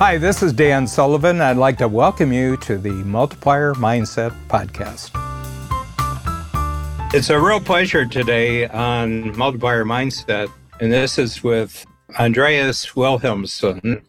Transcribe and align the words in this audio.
Hi, 0.00 0.16
this 0.16 0.42
is 0.42 0.54
Dan 0.54 0.86
Sullivan. 0.86 1.42
I'd 1.42 1.58
like 1.58 1.76
to 1.76 1.86
welcome 1.86 2.32
you 2.32 2.56
to 2.56 2.78
the 2.78 2.88
Multiplier 2.88 3.74
Mindset 3.74 4.34
Podcast. 4.48 5.10
It's 7.12 7.28
a 7.28 7.38
real 7.38 7.60
pleasure 7.60 8.06
today 8.06 8.66
on 8.68 9.36
Multiplier 9.36 9.84
Mindset, 9.84 10.50
and 10.80 10.90
this 10.90 11.18
is 11.18 11.44
with 11.44 11.84
Andreas 12.18 12.86
Wilhelmsson. 12.94 14.00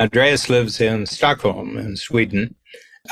Andreas 0.00 0.50
lives 0.50 0.80
in 0.80 1.06
Stockholm, 1.06 1.78
in 1.78 1.96
Sweden. 1.96 2.56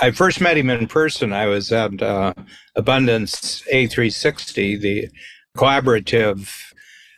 I 0.02 0.10
first 0.10 0.40
met 0.40 0.56
him 0.56 0.68
in 0.68 0.88
person. 0.88 1.32
I 1.32 1.46
was 1.46 1.70
at 1.70 2.02
uh, 2.02 2.34
Abundance 2.74 3.62
A360, 3.72 4.80
the 4.80 5.08
collaborative 5.56 6.52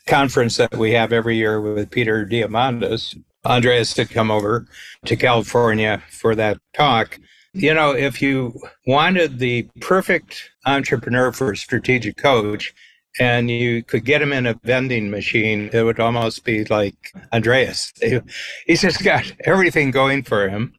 conference 0.07 0.59
that 0.59 0.77
we 0.77 0.93
have 0.93 1.15
every 1.15 1.39
year 1.39 1.63
with 1.63 1.91
Peter 1.91 2.27
Diamandis. 2.27 3.17
Andreas 3.45 3.97
had 3.97 4.11
come 4.11 4.31
over 4.31 4.67
to 5.09 5.17
California 5.17 6.03
for 6.11 6.35
that 6.35 6.59
talk. 6.75 7.19
You 7.55 7.75
know, 7.75 7.93
if 7.93 8.21
you 8.21 8.61
wanted 8.87 9.39
the 9.39 9.69
perfect 9.81 10.51
entrepreneur 10.67 11.33
for 11.33 11.53
a 11.53 11.57
strategic 11.57 12.17
coach 12.19 12.75
and 13.19 13.51
you 13.51 13.83
could 13.83 14.05
get 14.05 14.23
him 14.23 14.33
in 14.33 14.47
a 14.47 14.61
vending 14.65 15.11
machine, 15.11 15.71
it 15.73 15.83
would 15.83 15.99
almost 15.99 16.45
be 16.45 16.65
like 16.65 16.95
Andreas. 17.33 17.93
He's 18.67 18.83
just 18.83 19.03
got 19.03 19.33
everything 19.45 19.91
going 19.91 20.23
for 20.23 20.49
him. 20.49 20.75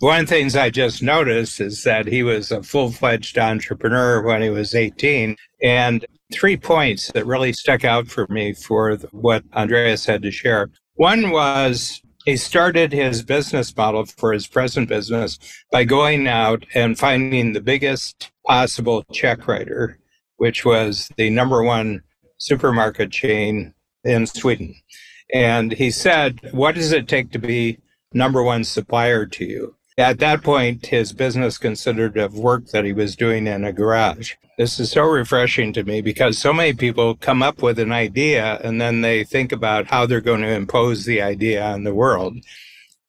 One 0.00 0.20
of 0.20 0.26
the 0.26 0.34
things 0.34 0.56
I 0.56 0.70
just 0.70 1.02
noticed 1.02 1.60
is 1.60 1.84
that 1.84 2.06
he 2.06 2.22
was 2.22 2.50
a 2.50 2.62
full 2.62 2.90
fledged 2.90 3.38
entrepreneur 3.38 4.22
when 4.22 4.42
he 4.42 4.50
was 4.50 4.74
18. 4.74 5.36
And 5.62 6.04
three 6.32 6.56
points 6.56 7.12
that 7.12 7.26
really 7.26 7.52
stuck 7.52 7.84
out 7.84 8.08
for 8.08 8.26
me 8.28 8.52
for 8.52 8.96
what 9.12 9.44
Andreas 9.54 10.04
had 10.04 10.22
to 10.22 10.30
share. 10.30 10.70
One 10.94 11.30
was 11.30 12.00
he 12.26 12.36
started 12.36 12.92
his 12.92 13.22
business 13.22 13.74
model 13.74 14.04
for 14.04 14.32
his 14.32 14.48
present 14.48 14.88
business 14.88 15.38
by 15.70 15.84
going 15.84 16.26
out 16.26 16.66
and 16.74 16.98
finding 16.98 17.52
the 17.52 17.60
biggest 17.60 18.32
possible 18.44 19.04
check 19.12 19.46
writer, 19.46 20.00
which 20.36 20.64
was 20.64 21.08
the 21.16 21.30
number 21.30 21.62
one 21.62 22.02
supermarket 22.38 23.12
chain 23.12 23.72
in 24.02 24.26
Sweden. 24.26 24.74
And 25.32 25.70
he 25.72 25.90
said, 25.92 26.40
What 26.52 26.74
does 26.74 26.90
it 26.90 27.06
take 27.06 27.30
to 27.30 27.38
be 27.38 27.78
number 28.12 28.42
one 28.42 28.64
supplier 28.64 29.24
to 29.26 29.44
you? 29.44 29.76
At 29.98 30.18
that 30.18 30.42
point, 30.42 30.84
his 30.84 31.14
business 31.14 31.56
considered 31.56 32.18
of 32.18 32.38
work 32.38 32.66
that 32.66 32.84
he 32.84 32.92
was 32.92 33.16
doing 33.16 33.46
in 33.46 33.64
a 33.64 33.72
garage. 33.72 34.34
This 34.58 34.78
is 34.78 34.90
so 34.90 35.04
refreshing 35.04 35.72
to 35.72 35.84
me 35.84 36.02
because 36.02 36.36
so 36.36 36.52
many 36.52 36.74
people 36.74 37.14
come 37.16 37.42
up 37.42 37.62
with 37.62 37.78
an 37.78 37.92
idea 37.92 38.60
and 38.62 38.78
then 38.78 39.00
they 39.00 39.24
think 39.24 39.52
about 39.52 39.86
how 39.86 40.04
they're 40.04 40.20
going 40.20 40.42
to 40.42 40.52
impose 40.52 41.06
the 41.06 41.22
idea 41.22 41.64
on 41.64 41.84
the 41.84 41.94
world. 41.94 42.36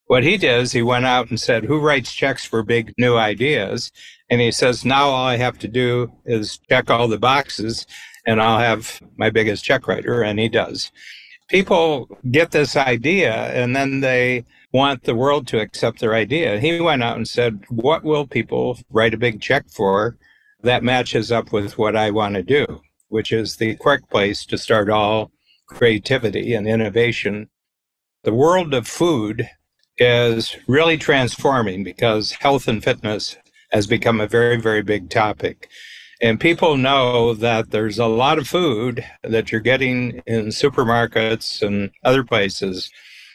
What 0.06 0.24
he 0.24 0.38
did 0.38 0.62
is 0.62 0.72
he 0.72 0.82
went 0.82 1.06
out 1.06 1.30
and 1.30 1.38
said, 1.38 1.66
Who 1.66 1.80
writes 1.80 2.14
checks 2.14 2.46
for 2.46 2.64
big 2.64 2.94
new 2.98 3.18
ideas? 3.18 3.92
And 4.30 4.40
he 4.40 4.52
says, 4.52 4.86
Now 4.86 5.10
all 5.10 5.26
I 5.26 5.36
have 5.36 5.60
to 5.60 5.68
do 5.68 6.10
is 6.26 6.58
check 6.70 6.90
all 6.90 7.10
the 7.10 7.20
boxes 7.20 7.86
and 8.26 8.42
I'll 8.42 8.60
have 8.60 9.02
my 9.18 9.30
biggest 9.30 9.66
check 9.66 9.90
writer. 9.90 10.24
And 10.24 10.40
he 10.40 10.48
does. 10.48 10.94
People 11.50 12.18
get 12.32 12.52
this 12.52 12.78
idea 12.78 13.34
and 13.34 13.76
then 13.76 14.00
they 14.00 14.46
want 14.74 15.04
the 15.04 15.16
world 15.16 15.48
to 15.48 15.60
accept 15.60 16.00
their 16.00 16.14
idea. 16.14 16.60
He 16.60 16.80
went 16.80 17.04
out 17.04 17.18
and 17.18 17.28
said, 17.28 17.64
What 17.70 18.04
will 18.04 18.28
people 18.28 18.80
write 18.90 19.14
a 19.14 19.18
big 19.18 19.42
check 19.42 19.70
for? 19.70 20.18
that 20.64 20.84
matches 20.84 21.32
up 21.32 21.52
with 21.52 21.78
what 21.78 21.96
I 21.96 22.12
want 22.12 22.36
to 22.36 22.44
do, 22.44 22.82
which 23.10 23.32
is 23.32 23.56
the 23.56 23.76
correct 23.76 24.10
place 24.10 24.46
to 24.46 24.58
start 24.58 24.90
all 24.90 25.32
creativity 25.68 26.54
and 26.54 26.68
innovation. 26.68 27.50
The 28.24 28.34
world 28.34 28.74
of 28.74 28.88
food 28.88 29.50
is 29.98 30.56
really 30.68 30.98
transforming 30.98 31.84
because 31.84 32.32
health 32.34 32.68
and 32.68 32.84
fitness 32.84 33.38
has 33.72 33.88
become 33.88 34.20
a 34.20 34.28
very, 34.28 34.60
very 34.60 34.82
big 34.82 35.10
topic. 35.10 35.70
And 36.22 36.40
people 36.40 36.78
know 36.78 37.34
that 37.36 37.70
there's 37.70 38.00
a 38.00 38.08
lot 38.08 38.40
of 38.40 38.48
food 38.48 39.06
that 39.24 39.52
you're 39.52 39.62
getting 39.62 40.22
in 40.26 40.48
supermarkets 40.48 41.62
and 41.62 41.92
other 42.04 42.24
places 42.24 42.90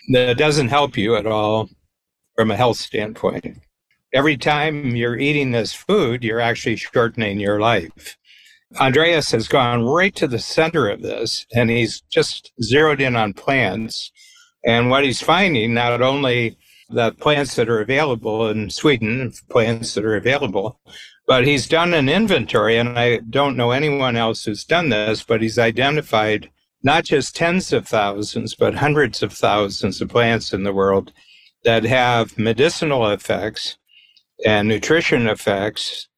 that 0.08 0.36
doesn't 0.38 0.68
help 0.68 0.96
you 0.96 1.16
at 1.16 1.26
all 1.26 1.68
from 2.36 2.50
a 2.50 2.56
health 2.56 2.78
standpoint 2.78 3.58
every 4.12 4.36
time 4.36 4.94
you're 4.94 5.18
eating 5.18 5.50
this 5.50 5.72
food, 5.72 6.22
you're 6.22 6.40
actually 6.40 6.76
shortening 6.76 7.40
your 7.40 7.60
life. 7.60 8.16
Andreas 8.80 9.30
has 9.30 9.48
gone 9.48 9.84
right 9.84 10.14
to 10.16 10.26
the 10.26 10.38
center 10.38 10.88
of 10.88 11.02
this 11.02 11.46
and 11.54 11.70
he's 11.70 12.02
just 12.10 12.52
zeroed 12.62 13.00
in 13.00 13.16
on 13.16 13.32
plants. 13.32 14.12
And 14.64 14.90
what 14.90 15.04
he's 15.04 15.20
finding, 15.20 15.74
not 15.74 16.00
only 16.00 16.56
the 16.88 17.12
plants 17.12 17.54
that 17.56 17.68
are 17.68 17.80
available 17.80 18.48
in 18.48 18.70
Sweden, 18.70 19.32
plants 19.50 19.94
that 19.94 20.04
are 20.04 20.16
available, 20.16 20.78
but 21.26 21.46
he's 21.46 21.68
done 21.68 21.94
an 21.94 22.08
inventory, 22.08 22.76
and 22.76 22.98
I 22.98 23.18
don't 23.18 23.56
know 23.56 23.70
anyone 23.70 24.16
else 24.16 24.44
who's 24.44 24.64
done 24.64 24.88
this, 24.88 25.22
but 25.22 25.40
he's 25.40 25.58
identified 25.58 26.50
not 26.82 27.04
just 27.04 27.36
tens 27.36 27.72
of 27.72 27.86
thousands, 27.86 28.54
but 28.54 28.74
hundreds 28.74 29.22
of 29.22 29.32
thousands 29.32 30.00
of 30.00 30.08
plants 30.08 30.52
in 30.52 30.64
the 30.64 30.72
world 30.72 31.12
that 31.64 31.84
have 31.84 32.38
medicinal 32.38 33.08
effects 33.08 33.78
and 34.44 34.66
nutrition 34.68 35.28
effects 35.28 36.08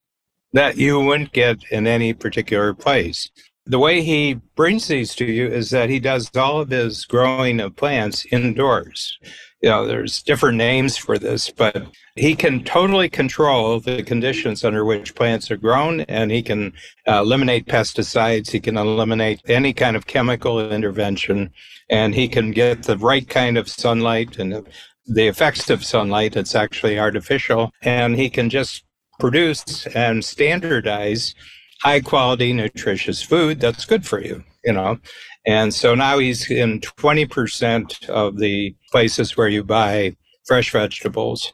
that 0.53 0.77
you 0.77 1.01
wouldn't 1.01 1.33
get 1.33 1.59
in 1.71 1.87
any 1.87 2.15
particular 2.15 2.73
place. 2.73 3.31
The 3.67 3.79
way 3.79 4.03
he 4.03 4.35
brings 4.57 4.89
these 4.89 5.15
to 5.17 5.25
you 5.25 5.47
is 5.47 5.71
that 5.71 5.91
he 5.91 5.99
does 5.99 6.31
all 6.37 6.61
of 6.61 6.71
his 6.71 7.05
growing 7.05 7.61
of 7.61 7.77
plants 7.77 8.27
indoors. 8.31 9.19
You 9.65 9.71
know, 9.71 9.87
there's 9.87 10.21
different 10.21 10.59
names 10.59 10.99
for 10.99 11.17
this, 11.17 11.49
but 11.49 11.87
he 12.17 12.37
can 12.37 12.65
totally 12.65 13.09
control 13.09 13.81
the 13.81 14.03
conditions 14.03 14.63
under 14.63 14.85
which 14.85 15.15
plants 15.15 15.51
are 15.51 15.57
grown, 15.57 16.03
and 16.03 16.31
he 16.31 16.43
can 16.43 16.75
uh, 17.09 17.23
eliminate 17.23 17.65
pesticides. 17.65 18.51
He 18.51 18.61
can 18.61 18.77
eliminate 18.77 19.41
any 19.49 19.73
kind 19.73 19.97
of 19.97 20.07
chemical 20.07 20.71
intervention, 20.71 21.51
and 21.89 22.15
he 22.15 22.29
can 22.29 22.51
get 22.51 22.83
the 22.83 22.99
right 22.99 23.27
kind 23.27 23.57
of 23.57 23.71
sunlight 23.71 24.39
and 24.39 24.69
the 25.07 25.29
effects 25.29 25.71
of 25.71 25.83
sunlight. 25.83 26.37
It's 26.37 26.55
actually 26.55 26.99
artificial. 26.99 27.71
And 27.81 28.17
he 28.17 28.29
can 28.29 28.51
just 28.51 28.85
produce 29.19 29.87
and 29.87 30.23
standardize 30.23 31.35
high 31.81 32.01
quality, 32.01 32.53
nutritious 32.53 33.23
food 33.23 33.61
that's 33.61 33.87
good 33.87 34.05
for 34.05 34.21
you, 34.21 34.45
you 34.63 34.75
know. 34.75 34.99
And 35.47 35.75
so 35.75 35.95
now 35.95 36.19
he's 36.19 36.51
in 36.51 36.81
20% 36.81 38.09
of 38.09 38.39
the 38.39 38.75
places 38.91 39.37
where 39.37 39.49
you 39.49 39.63
buy 39.63 40.17
fresh 40.45 40.73
vegetables 40.73 41.53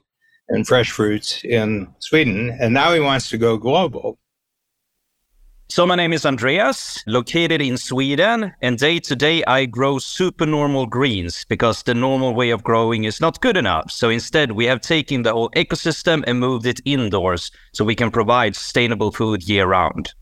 and 0.49 0.67
fresh 0.67 0.91
fruits 0.91 1.45
in 1.45 1.89
Sweden. 1.99 2.57
And 2.61 2.75
now 2.75 2.93
he 2.93 3.01
wants 3.01 3.29
to 3.31 3.39
go 3.39 3.57
global. 3.57 4.19
So 5.69 5.87
my 5.87 5.95
name 5.95 6.13
is 6.13 6.27
Andreas, 6.27 7.01
located 7.07 7.63
in 7.63 7.79
Sweden, 7.79 8.53
and 8.61 8.77
day 8.77 8.99
to 8.99 9.15
day 9.15 9.45
I 9.45 9.67
grow 9.67 10.01
supernormal 10.01 10.87
greens 10.87 11.45
because 11.49 11.85
the 11.85 11.95
normal 11.95 12.35
way 12.35 12.51
of 12.51 12.65
growing 12.65 13.05
is 13.05 13.21
not 13.21 13.41
good 13.41 13.57
enough. 13.57 13.89
So 13.93 14.09
instead 14.09 14.51
we 14.51 14.65
have 14.65 14.81
taken 14.81 15.23
the 15.23 15.33
whole 15.33 15.51
ecosystem 15.51 16.25
and 16.27 16.41
moved 16.41 16.67
it 16.67 16.81
indoors 16.85 17.53
so 17.73 17.85
we 17.85 17.95
can 17.95 18.11
provide 18.11 18.57
sustainable 18.57 19.13
food 19.13 19.49
year 19.49 19.69
round. 19.69 20.13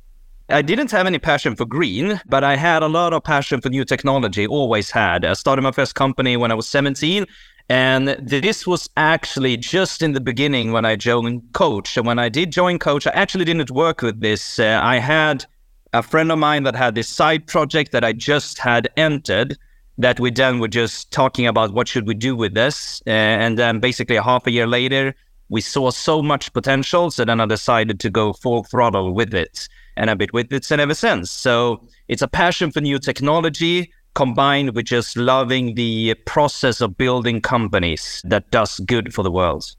I 0.50 0.62
didn't 0.62 0.90
have 0.92 1.06
any 1.06 1.18
passion 1.18 1.56
for 1.56 1.66
green, 1.66 2.20
but 2.26 2.42
I 2.42 2.56
had 2.56 2.82
a 2.82 2.88
lot 2.88 3.12
of 3.12 3.22
passion 3.22 3.60
for 3.60 3.68
new 3.68 3.84
technology, 3.84 4.46
always 4.46 4.90
had. 4.90 5.24
I 5.24 5.34
started 5.34 5.60
my 5.60 5.72
first 5.72 5.94
company 5.94 6.38
when 6.38 6.50
I 6.50 6.54
was 6.54 6.66
17 6.68 7.26
and 7.68 8.08
this 8.22 8.66
was 8.66 8.88
actually 8.96 9.58
just 9.58 10.00
in 10.00 10.12
the 10.12 10.20
beginning 10.20 10.72
when 10.72 10.86
I 10.86 10.96
joined 10.96 11.42
Coach. 11.52 11.98
And 11.98 12.06
when 12.06 12.18
I 12.18 12.30
did 12.30 12.50
join 12.50 12.78
Coach, 12.78 13.06
I 13.06 13.10
actually 13.10 13.44
didn't 13.44 13.70
work 13.70 14.00
with 14.00 14.20
this. 14.20 14.58
Uh, 14.58 14.80
I 14.82 14.98
had 14.98 15.44
a 15.92 16.02
friend 16.02 16.32
of 16.32 16.38
mine 16.38 16.62
that 16.62 16.74
had 16.74 16.94
this 16.94 17.08
side 17.08 17.46
project 17.46 17.92
that 17.92 18.04
I 18.04 18.14
just 18.14 18.58
had 18.58 18.88
entered 18.96 19.58
that 19.98 20.18
we 20.18 20.30
then 20.30 20.60
were 20.60 20.68
just 20.68 21.10
talking 21.10 21.46
about 21.46 21.74
what 21.74 21.88
should 21.88 22.06
we 22.06 22.14
do 22.14 22.34
with 22.34 22.54
this. 22.54 23.02
Uh, 23.06 23.10
and 23.10 23.58
then 23.58 23.80
basically 23.80 24.16
a 24.16 24.22
half 24.22 24.46
a 24.46 24.50
year 24.50 24.66
later, 24.66 25.14
we 25.50 25.60
saw 25.60 25.90
so 25.90 26.22
much 26.22 26.50
potential. 26.54 27.10
So 27.10 27.26
then 27.26 27.38
I 27.38 27.44
decided 27.44 28.00
to 28.00 28.08
go 28.08 28.32
full 28.32 28.64
throttle 28.64 29.12
with 29.12 29.34
it. 29.34 29.68
And 29.98 30.10
I've 30.10 30.16
been 30.16 30.30
with 30.32 30.50
it 30.52 30.72
ever 30.72 30.94
since. 30.94 31.30
So 31.30 31.86
it's 32.08 32.22
a 32.22 32.28
passion 32.28 32.70
for 32.70 32.80
new 32.80 32.98
technology 32.98 33.92
combined 34.14 34.74
with 34.74 34.86
just 34.86 35.16
loving 35.16 35.74
the 35.74 36.14
process 36.24 36.80
of 36.80 36.96
building 36.96 37.40
companies 37.40 38.22
that 38.24 38.50
does 38.50 38.80
good 38.80 39.12
for 39.12 39.22
the 39.22 39.30
world. 39.30 39.74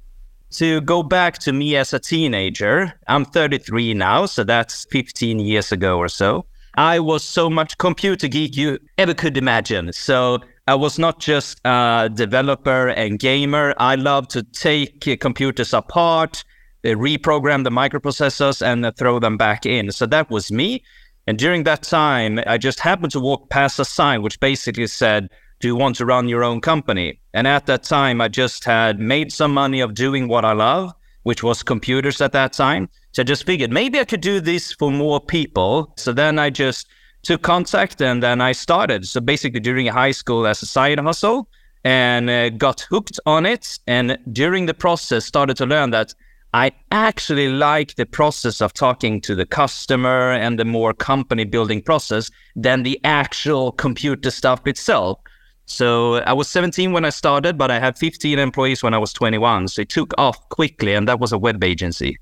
To 0.51 0.81
go 0.81 1.03
back 1.03 1.39
to 1.39 1.53
me 1.53 1.75
as 1.75 1.93
a 1.93 1.99
teenager, 1.99 2.93
I'm 3.07 3.25
33 3.25 3.93
now, 3.93 4.25
so 4.25 4.43
that's 4.43 4.85
15 4.91 5.39
years 5.39 5.71
ago 5.71 5.97
or 5.97 6.07
so. 6.07 6.45
I 6.75 6.99
was 6.99 7.23
so 7.23 7.49
much 7.49 7.77
computer 7.77 8.27
geek 8.27 8.55
you 8.55 8.77
ever 8.97 9.13
could 9.13 9.37
imagine. 9.37 9.91
So 9.93 10.39
I 10.67 10.75
was 10.75 10.99
not 10.99 11.19
just 11.19 11.59
a 11.65 12.09
developer 12.13 12.89
and 12.89 13.19
gamer. 13.19 13.73
I 13.77 13.95
love 13.95 14.27
to 14.29 14.43
take 14.43 15.19
computers 15.19 15.73
apart, 15.73 16.43
reprogram 16.83 17.63
the 17.63 17.69
microprocessors, 17.69 18.61
and 18.61 18.95
throw 18.97 19.19
them 19.19 19.37
back 19.37 19.65
in. 19.65 19.91
So 19.91 20.05
that 20.07 20.29
was 20.29 20.51
me. 20.51 20.83
And 21.27 21.37
during 21.37 21.63
that 21.63 21.83
time, 21.83 22.39
I 22.47 22.57
just 22.57 22.79
happened 22.79 23.11
to 23.11 23.19
walk 23.19 23.49
past 23.49 23.79
a 23.79 23.85
sign 23.85 24.21
which 24.21 24.39
basically 24.39 24.87
said, 24.87 25.29
do 25.59 25.67
you 25.67 25.75
want 25.75 25.97
to 25.97 26.05
run 26.05 26.29
your 26.29 26.43
own 26.43 26.61
company? 26.61 27.19
And 27.33 27.45
at 27.47 27.65
that 27.65 27.83
time, 27.83 28.21
I 28.21 28.29
just 28.29 28.63
had 28.63 28.99
made 28.99 29.31
some 29.31 29.53
money 29.53 29.81
of 29.81 29.93
doing 29.93 30.27
what 30.27 30.45
I 30.45 30.53
love, 30.53 30.93
which 31.23 31.43
was 31.43 31.61
computers 31.61 32.21
at 32.21 32.31
that 32.31 32.53
time. 32.53 32.89
So 33.11 33.21
I 33.21 33.25
just 33.25 33.45
figured 33.45 33.71
maybe 33.71 33.99
I 33.99 34.05
could 34.05 34.21
do 34.21 34.39
this 34.39 34.71
for 34.73 34.91
more 34.91 35.19
people. 35.19 35.93
So 35.97 36.13
then 36.13 36.39
I 36.39 36.49
just 36.49 36.87
took 37.23 37.41
contact 37.41 38.01
and 38.01 38.23
then 38.23 38.39
I 38.39 38.53
started. 38.53 39.05
So 39.05 39.19
basically 39.19 39.59
during 39.59 39.85
high 39.87 40.11
school 40.11 40.47
as 40.47 40.61
a 40.61 40.65
side 40.65 40.99
hustle 40.99 41.49
and 41.83 42.29
uh, 42.29 42.49
got 42.49 42.81
hooked 42.89 43.19
on 43.25 43.45
it. 43.45 43.77
And 43.85 44.17
during 44.31 44.65
the 44.65 44.73
process, 44.73 45.25
started 45.25 45.57
to 45.57 45.65
learn 45.65 45.91
that 45.91 46.13
I 46.53 46.71
actually 46.91 47.49
like 47.49 47.95
the 47.95 48.07
process 48.07 48.59
of 48.59 48.73
talking 48.73 49.21
to 49.21 49.35
the 49.35 49.45
customer 49.45 50.31
and 50.31 50.57
the 50.57 50.65
more 50.65 50.93
company 50.93 51.43
building 51.43 51.81
process 51.81 52.31
than 52.55 52.81
the 52.81 52.99
actual 53.03 53.71
computer 53.73 54.31
stuff 54.31 54.65
itself. 54.65 55.19
So 55.67 56.15
I 56.15 56.33
was 56.33 56.49
17 56.49 56.91
when 56.91 57.05
I 57.05 57.11
started, 57.11 57.55
but 57.55 57.69
I 57.69 57.79
had 57.79 57.99
15 57.99 58.39
employees 58.39 58.81
when 58.81 58.95
I 58.95 58.97
was 58.97 59.13
21. 59.13 59.67
So 59.67 59.83
it 59.83 59.89
took 59.89 60.11
off 60.17 60.49
quickly, 60.49 60.95
and 60.95 61.07
that 61.07 61.19
was 61.19 61.31
a 61.31 61.37
web 61.37 61.63
agency. 61.63 62.17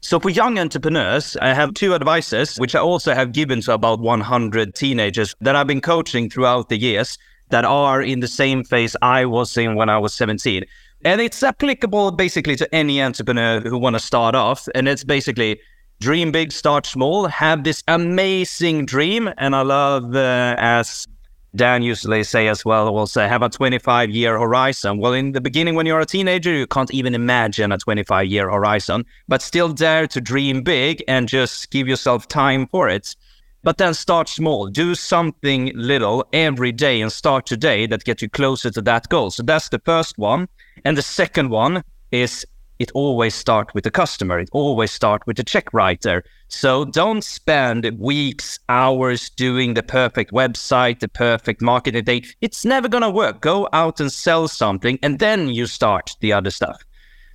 So 0.00 0.18
for 0.18 0.30
young 0.30 0.58
entrepreneurs, 0.58 1.36
I 1.36 1.54
have 1.54 1.74
two 1.74 1.94
advices, 1.94 2.56
which 2.56 2.74
I 2.74 2.80
also 2.80 3.14
have 3.14 3.30
given 3.30 3.60
to 3.62 3.74
about 3.74 4.00
100 4.00 4.74
teenagers 4.74 5.36
that 5.40 5.54
I've 5.54 5.68
been 5.68 5.80
coaching 5.80 6.28
throughout 6.28 6.68
the 6.68 6.76
years 6.76 7.16
that 7.50 7.64
are 7.64 8.02
in 8.02 8.18
the 8.18 8.26
same 8.26 8.64
phase 8.64 8.96
I 9.00 9.26
was 9.26 9.56
in 9.56 9.76
when 9.76 9.88
I 9.88 9.98
was 9.98 10.12
17. 10.14 10.64
And 11.04 11.20
it's 11.20 11.42
applicable 11.42 12.12
basically 12.12 12.56
to 12.56 12.74
any 12.74 13.02
entrepreneur 13.02 13.60
who 13.60 13.76
want 13.76 13.96
to 13.96 14.00
start 14.00 14.34
off. 14.34 14.68
And 14.74 14.88
it's 14.88 15.02
basically 15.02 15.60
dream 16.00 16.30
big, 16.30 16.52
start 16.52 16.86
small, 16.86 17.26
have 17.26 17.64
this 17.64 17.82
amazing 17.88 18.86
dream. 18.86 19.30
And 19.36 19.56
I 19.56 19.62
love, 19.62 20.14
uh, 20.14 20.54
as 20.58 21.08
Dan 21.56 21.82
usually 21.82 22.22
say 22.22 22.46
as 22.46 22.64
well, 22.64 22.92
will 22.94 23.06
say, 23.06 23.26
have 23.26 23.42
a 23.42 23.48
25 23.48 24.10
year 24.10 24.38
horizon. 24.38 24.98
Well, 24.98 25.12
in 25.12 25.32
the 25.32 25.40
beginning, 25.40 25.74
when 25.74 25.86
you're 25.86 26.00
a 26.00 26.06
teenager, 26.06 26.52
you 26.52 26.66
can't 26.66 26.92
even 26.94 27.14
imagine 27.14 27.72
a 27.72 27.78
25 27.78 28.26
year 28.26 28.48
horizon, 28.48 29.04
but 29.26 29.42
still 29.42 29.72
dare 29.72 30.06
to 30.06 30.20
dream 30.20 30.62
big 30.62 31.02
and 31.08 31.28
just 31.28 31.70
give 31.70 31.88
yourself 31.88 32.28
time 32.28 32.66
for 32.68 32.88
it. 32.88 33.16
But 33.64 33.78
then 33.78 33.94
start 33.94 34.28
small, 34.28 34.66
do 34.66 34.94
something 34.94 35.70
little 35.74 36.26
every 36.32 36.72
day 36.72 37.00
and 37.00 37.12
start 37.12 37.46
today 37.46 37.86
that 37.86 38.04
gets 38.04 38.20
you 38.20 38.28
closer 38.28 38.70
to 38.70 38.82
that 38.82 39.08
goal. 39.08 39.30
So 39.30 39.44
that's 39.44 39.68
the 39.68 39.78
first 39.78 40.18
one. 40.18 40.48
And 40.84 40.96
the 40.96 41.02
second 41.02 41.50
one 41.50 41.84
is 42.10 42.44
it 42.80 42.90
always 42.94 43.36
start 43.36 43.72
with 43.72 43.84
the 43.84 43.90
customer. 43.92 44.40
It 44.40 44.48
always 44.50 44.90
start 44.90 45.24
with 45.28 45.36
the 45.36 45.44
check 45.44 45.72
writer. 45.72 46.24
So 46.48 46.84
don't 46.84 47.22
spend 47.22 47.88
weeks, 48.00 48.58
hours 48.68 49.30
doing 49.30 49.74
the 49.74 49.84
perfect 49.84 50.32
website, 50.32 50.98
the 50.98 51.06
perfect 51.06 51.62
marketing 51.62 52.02
day. 52.02 52.24
It's 52.40 52.64
never 52.64 52.88
going 52.88 53.02
to 53.04 53.10
work. 53.10 53.40
Go 53.40 53.68
out 53.72 54.00
and 54.00 54.10
sell 54.10 54.48
something 54.48 54.98
and 55.04 55.20
then 55.20 55.48
you 55.48 55.66
start 55.66 56.16
the 56.18 56.32
other 56.32 56.50
stuff. 56.50 56.82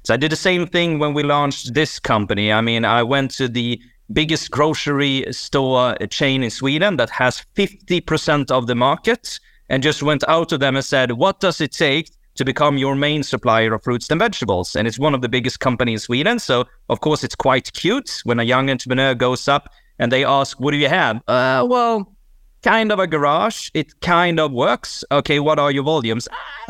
So 0.04 0.14
I 0.14 0.18
did 0.18 0.32
the 0.34 0.38
same 0.38 0.68
thing 0.68 1.00
when 1.00 1.14
we 1.14 1.24
launched 1.24 1.74
this 1.74 2.00
company. 2.00 2.52
I 2.52 2.60
mean, 2.60 2.84
I 2.84 3.04
went 3.04 3.32
to 3.32 3.48
the 3.48 3.82
biggest 4.14 4.52
grocery 4.52 5.26
store 5.32 5.96
chain 6.10 6.44
in 6.44 6.50
Sweden 6.50 6.98
that 6.98 7.10
has 7.10 7.46
50% 7.56 8.52
of 8.52 8.68
the 8.68 8.76
market 8.76 9.40
and 9.70 9.84
just 9.84 10.02
went 10.02 10.24
out 10.28 10.50
to 10.50 10.58
them 10.58 10.76
and 10.76 10.86
said, 10.86 11.12
what 11.14 11.40
does 11.40 11.60
it 11.60 11.72
take 11.72 12.10
to 12.38 12.46
become 12.46 12.78
your 12.78 12.96
main 12.96 13.24
supplier 13.24 13.74
of 13.74 13.84
fruits 13.84 14.10
and 14.10 14.20
vegetables. 14.20 14.76
And 14.76 14.88
it's 14.88 15.00
one 15.00 15.14
of 15.14 15.22
the 15.22 15.30
biggest 15.30 15.60
companies 15.60 16.02
in 16.02 16.06
Sweden. 16.06 16.40
So, 16.40 16.66
of 16.90 17.02
course, 17.02 17.24
it's 17.24 17.36
quite 17.36 17.74
cute 17.74 18.22
when 18.24 18.40
a 18.40 18.44
young 18.44 18.70
entrepreneur 18.70 19.14
goes 19.16 19.48
up 19.48 19.70
and 20.00 20.12
they 20.12 20.24
ask, 20.24 20.60
What 20.60 20.72
do 20.72 20.78
you 20.78 20.88
have? 20.88 21.18
Uh, 21.28 21.66
well, 21.68 22.16
kind 22.62 22.92
of 22.92 23.00
a 23.00 23.08
garage. 23.08 23.70
It 23.74 24.00
kind 24.02 24.40
of 24.40 24.52
works. 24.52 25.04
Okay, 25.12 25.40
what 25.40 25.60
are 25.60 25.72
your 25.72 25.84
volumes? 25.84 26.28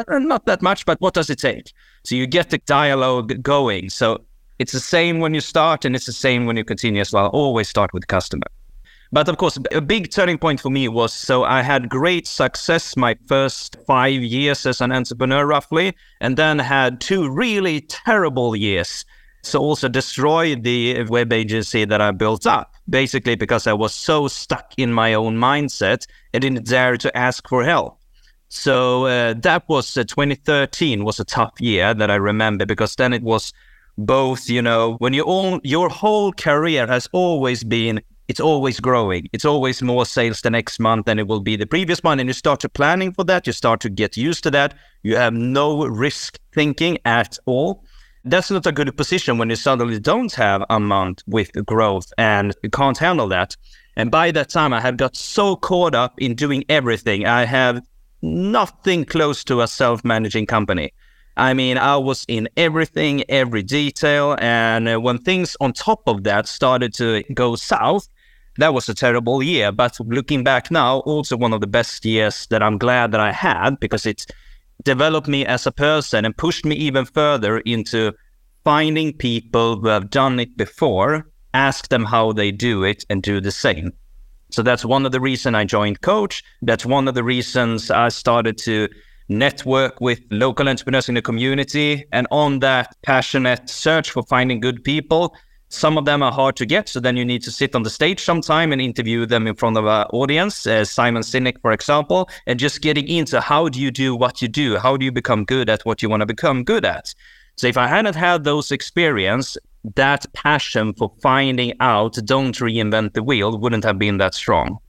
Uh, 0.08 0.20
not 0.20 0.46
that 0.46 0.62
much, 0.62 0.86
but 0.86 1.00
what 1.02 1.14
does 1.14 1.30
it 1.30 1.40
take? 1.40 1.72
So, 2.04 2.16
you 2.16 2.28
get 2.28 2.50
the 2.50 2.60
dialogue 2.60 3.44
going. 3.44 3.90
So, 3.90 4.26
it's 4.60 4.72
the 4.72 4.80
same 4.80 5.20
when 5.20 5.34
you 5.34 5.42
start 5.42 5.86
and 5.86 5.96
it's 5.96 6.06
the 6.06 6.12
same 6.12 6.46
when 6.46 6.58
you 6.58 6.64
continue 6.64 7.02
as 7.02 7.14
well. 7.14 7.28
Always 7.28 7.70
start 7.70 7.94
with 7.94 8.04
the 8.04 8.08
customer. 8.08 8.48
But 9.12 9.30
of 9.30 9.38
course, 9.38 9.58
a 9.72 9.80
big 9.80 10.12
turning 10.12 10.38
point 10.38 10.60
for 10.60 10.70
me 10.70 10.90
was 10.90 11.14
so 11.14 11.44
I 11.44 11.62
had 11.62 11.88
great 11.88 12.28
success 12.28 12.98
my 12.98 13.16
first 13.26 13.78
five 13.88 14.22
years 14.22 14.66
as 14.66 14.82
an 14.82 14.92
entrepreneur, 14.92 15.46
roughly, 15.46 15.96
and 16.20 16.36
then 16.36 16.60
had 16.60 17.00
two 17.00 17.30
really 17.30 17.82
terrible 17.82 18.56
years. 18.56 19.06
So 19.44 19.60
also 19.60 19.88
destroyed 19.88 20.64
the 20.64 21.04
web 21.04 21.32
agency 21.32 21.86
that 21.86 22.02
I 22.02 22.12
built 22.12 22.46
up, 22.46 22.74
basically 22.90 23.36
because 23.36 23.66
I 23.66 23.74
was 23.74 23.94
so 23.94 24.28
stuck 24.28 24.74
in 24.78 24.92
my 24.92 25.14
own 25.14 25.38
mindset 25.38 26.06
and 26.34 26.42
didn't 26.42 26.68
dare 26.68 26.98
to 26.98 27.18
ask 27.18 27.48
for 27.48 27.64
help. 27.64 27.98
So 28.50 29.06
uh, 29.06 29.36
that 29.38 29.68
was 29.70 29.96
uh, 29.96 30.04
2013 30.04 31.06
was 31.06 31.20
a 31.20 31.26
tough 31.26 31.54
year 31.60 31.94
that 31.94 32.12
I 32.12 32.16
remember 32.16 32.66
because 32.66 32.96
then 32.96 33.14
it 33.14 33.24
was 33.24 33.54
both, 33.98 34.50
you 34.50 34.62
know, 34.62 34.96
when 35.00 35.14
you 35.14 35.24
all 35.24 35.60
your 35.64 35.90
whole 35.90 36.32
career 36.34 36.88
has 36.88 37.08
always 37.12 37.64
been 37.64 38.02
it's 38.28 38.40
always 38.42 38.80
growing. 38.80 39.30
It's 39.32 39.46
always 39.46 39.82
more 39.82 40.06
sales 40.06 40.42
the 40.42 40.50
next 40.50 40.80
month 40.80 41.06
than 41.06 41.18
it 41.18 41.28
will 41.28 41.40
be 41.40 41.56
the 41.56 41.66
previous 41.66 42.04
month. 42.04 42.20
And 42.20 42.30
you 42.30 42.34
start 42.34 42.60
to 42.60 42.70
planning 42.70 43.14
for 43.14 43.24
that. 43.24 43.48
You 43.48 43.54
start 43.54 43.80
to 43.82 43.90
get 43.90 44.18
used 44.18 44.44
to 44.44 44.52
that. 44.52 44.74
You 45.04 45.16
have 45.16 45.34
no 45.34 45.86
risk 45.86 46.38
thinking 46.54 46.98
at 47.06 47.38
all. 47.46 47.86
That's 48.26 48.52
not 48.52 48.66
a 48.66 48.74
good 48.74 48.96
position 48.98 49.38
when 49.38 49.50
you 49.50 49.56
suddenly 49.56 50.00
don't 50.00 50.34
have 50.34 50.66
a 50.70 50.80
month 50.80 51.24
with 51.28 51.52
growth 51.66 52.12
and 52.18 52.54
you 52.64 52.70
can't 52.70 52.98
handle 52.98 53.30
that. 53.30 53.56
And 53.96 54.12
by 54.12 54.32
that 54.32 54.50
time, 54.50 54.74
I 54.74 54.82
have 54.82 54.98
got 54.98 55.16
so 55.16 55.56
caught 55.56 55.96
up 55.96 56.20
in 56.20 56.36
doing 56.36 56.66
everything. 56.68 57.26
I 57.26 57.46
have 57.46 57.82
nothing 58.22 59.06
close 59.06 59.46
to 59.46 59.62
a 59.62 59.68
self 59.68 60.04
managing 60.04 60.48
company. 60.48 60.92
I 61.38 61.54
mean, 61.54 61.78
I 61.78 61.96
was 61.98 62.26
in 62.28 62.50
everything, 62.58 63.24
every 63.30 63.62
detail. 63.62 64.36
And 64.40 64.90
uh, 64.90 65.00
when 65.00 65.20
things 65.20 65.56
on 65.62 65.72
top 65.72 66.02
of 66.08 66.24
that 66.24 66.48
started 66.48 66.94
to 66.96 67.24
go 67.34 67.56
south, 67.56 68.10
that 68.58 68.74
was 68.74 68.90
a 68.90 68.96
terrible 68.96 69.44
year. 69.44 69.72
But 69.72 70.00
looking 70.00 70.44
back 70.44 70.72
now, 70.72 71.00
also 71.02 71.38
one 71.38 71.54
of 71.54 71.62
the 71.62 71.68
best 71.68 72.04
years 72.04 72.48
that 72.48 72.64
I'm 72.64 72.80
glad 72.80 73.12
that 73.12 73.22
I 73.22 73.32
had 73.32 73.80
because 73.80 74.06
it 74.08 74.26
developed 74.84 75.28
me 75.28 75.46
as 75.46 75.68
a 75.68 75.72
person 75.72 76.26
and 76.26 76.36
pushed 76.36 76.66
me 76.66 76.76
even 76.76 77.06
further 77.06 77.60
into 77.60 78.14
finding 78.64 79.14
people 79.14 79.80
who 79.80 79.88
have 79.88 80.10
done 80.10 80.40
it 80.40 80.58
before, 80.58 81.28
ask 81.54 81.90
them 81.90 82.04
how 82.04 82.32
they 82.32 82.52
do 82.52 82.84
it, 82.84 83.06
and 83.10 83.22
do 83.22 83.40
the 83.40 83.52
same. 83.52 83.94
So 84.50 84.64
that's 84.64 84.84
one 84.84 85.06
of 85.06 85.12
the 85.12 85.20
reasons 85.20 85.56
I 85.56 85.66
joined 85.66 86.02
Coach. 86.02 86.44
That's 86.62 86.86
one 86.86 87.08
of 87.08 87.14
the 87.14 87.24
reasons 87.24 87.92
I 87.92 88.10
started 88.10 88.58
to 88.60 88.90
network 89.30 90.00
with 90.02 90.20
local 90.32 90.70
entrepreneurs 90.70 91.10
in 91.10 91.16
the 91.16 91.22
community. 91.22 92.06
And 92.12 92.28
on 92.32 92.60
that 92.60 92.96
passionate 93.02 93.70
search 93.70 94.12
for 94.12 94.24
finding 94.24 94.60
good 94.60 94.84
people, 94.84 95.36
some 95.70 95.98
of 95.98 96.06
them 96.06 96.24
are 96.24 96.32
hard 96.32 96.56
to 96.56 96.66
get, 96.66 96.88
so 96.88 97.02
then 97.02 97.18
you 97.18 97.26
need 97.26 97.44
to 97.44 97.52
sit 97.52 97.76
on 97.76 97.84
the 97.84 97.90
stage 97.90 98.22
sometime 98.22 98.72
and 98.72 98.82
interview 98.82 99.26
them 99.26 99.48
in 99.48 99.56
front 99.56 99.76
of 99.76 99.86
an 99.86 100.06
audience, 100.14 100.66
as 100.66 100.90
Simon 100.90 101.24
Sinek, 101.24 101.60
for 101.62 101.74
example, 101.74 102.30
and 102.46 102.58
just 102.58 102.82
getting 102.82 103.06
into 103.10 103.42
how 103.42 103.68
do 103.68 103.82
you 103.82 103.92
do 103.92 104.16
what 104.16 104.42
you 104.42 104.48
do? 104.48 104.78
How 104.78 104.96
do 104.96 105.04
you 105.04 105.12
become 105.12 105.44
good 105.44 105.70
at 105.70 105.84
what 105.84 106.02
you 106.02 106.10
want 106.10 106.22
to 106.22 106.26
become 106.26 106.64
good 106.64 106.86
at? 106.86 107.14
So 107.58 107.68
if 107.68 107.76
I 107.76 107.88
hadn't 107.88 108.16
had 108.16 108.46
those 108.46 108.72
experience, 108.72 109.58
that 109.96 110.26
passion 110.32 110.94
for 110.94 111.12
finding 111.22 111.74
out, 111.82 112.18
don't 112.24 112.56
reinvent 112.56 113.14
the 113.14 113.24
wheel, 113.24 113.58
wouldn't 113.58 113.84
have 113.84 114.00
been 114.00 114.20
that 114.20 114.36
strong. 114.36 114.80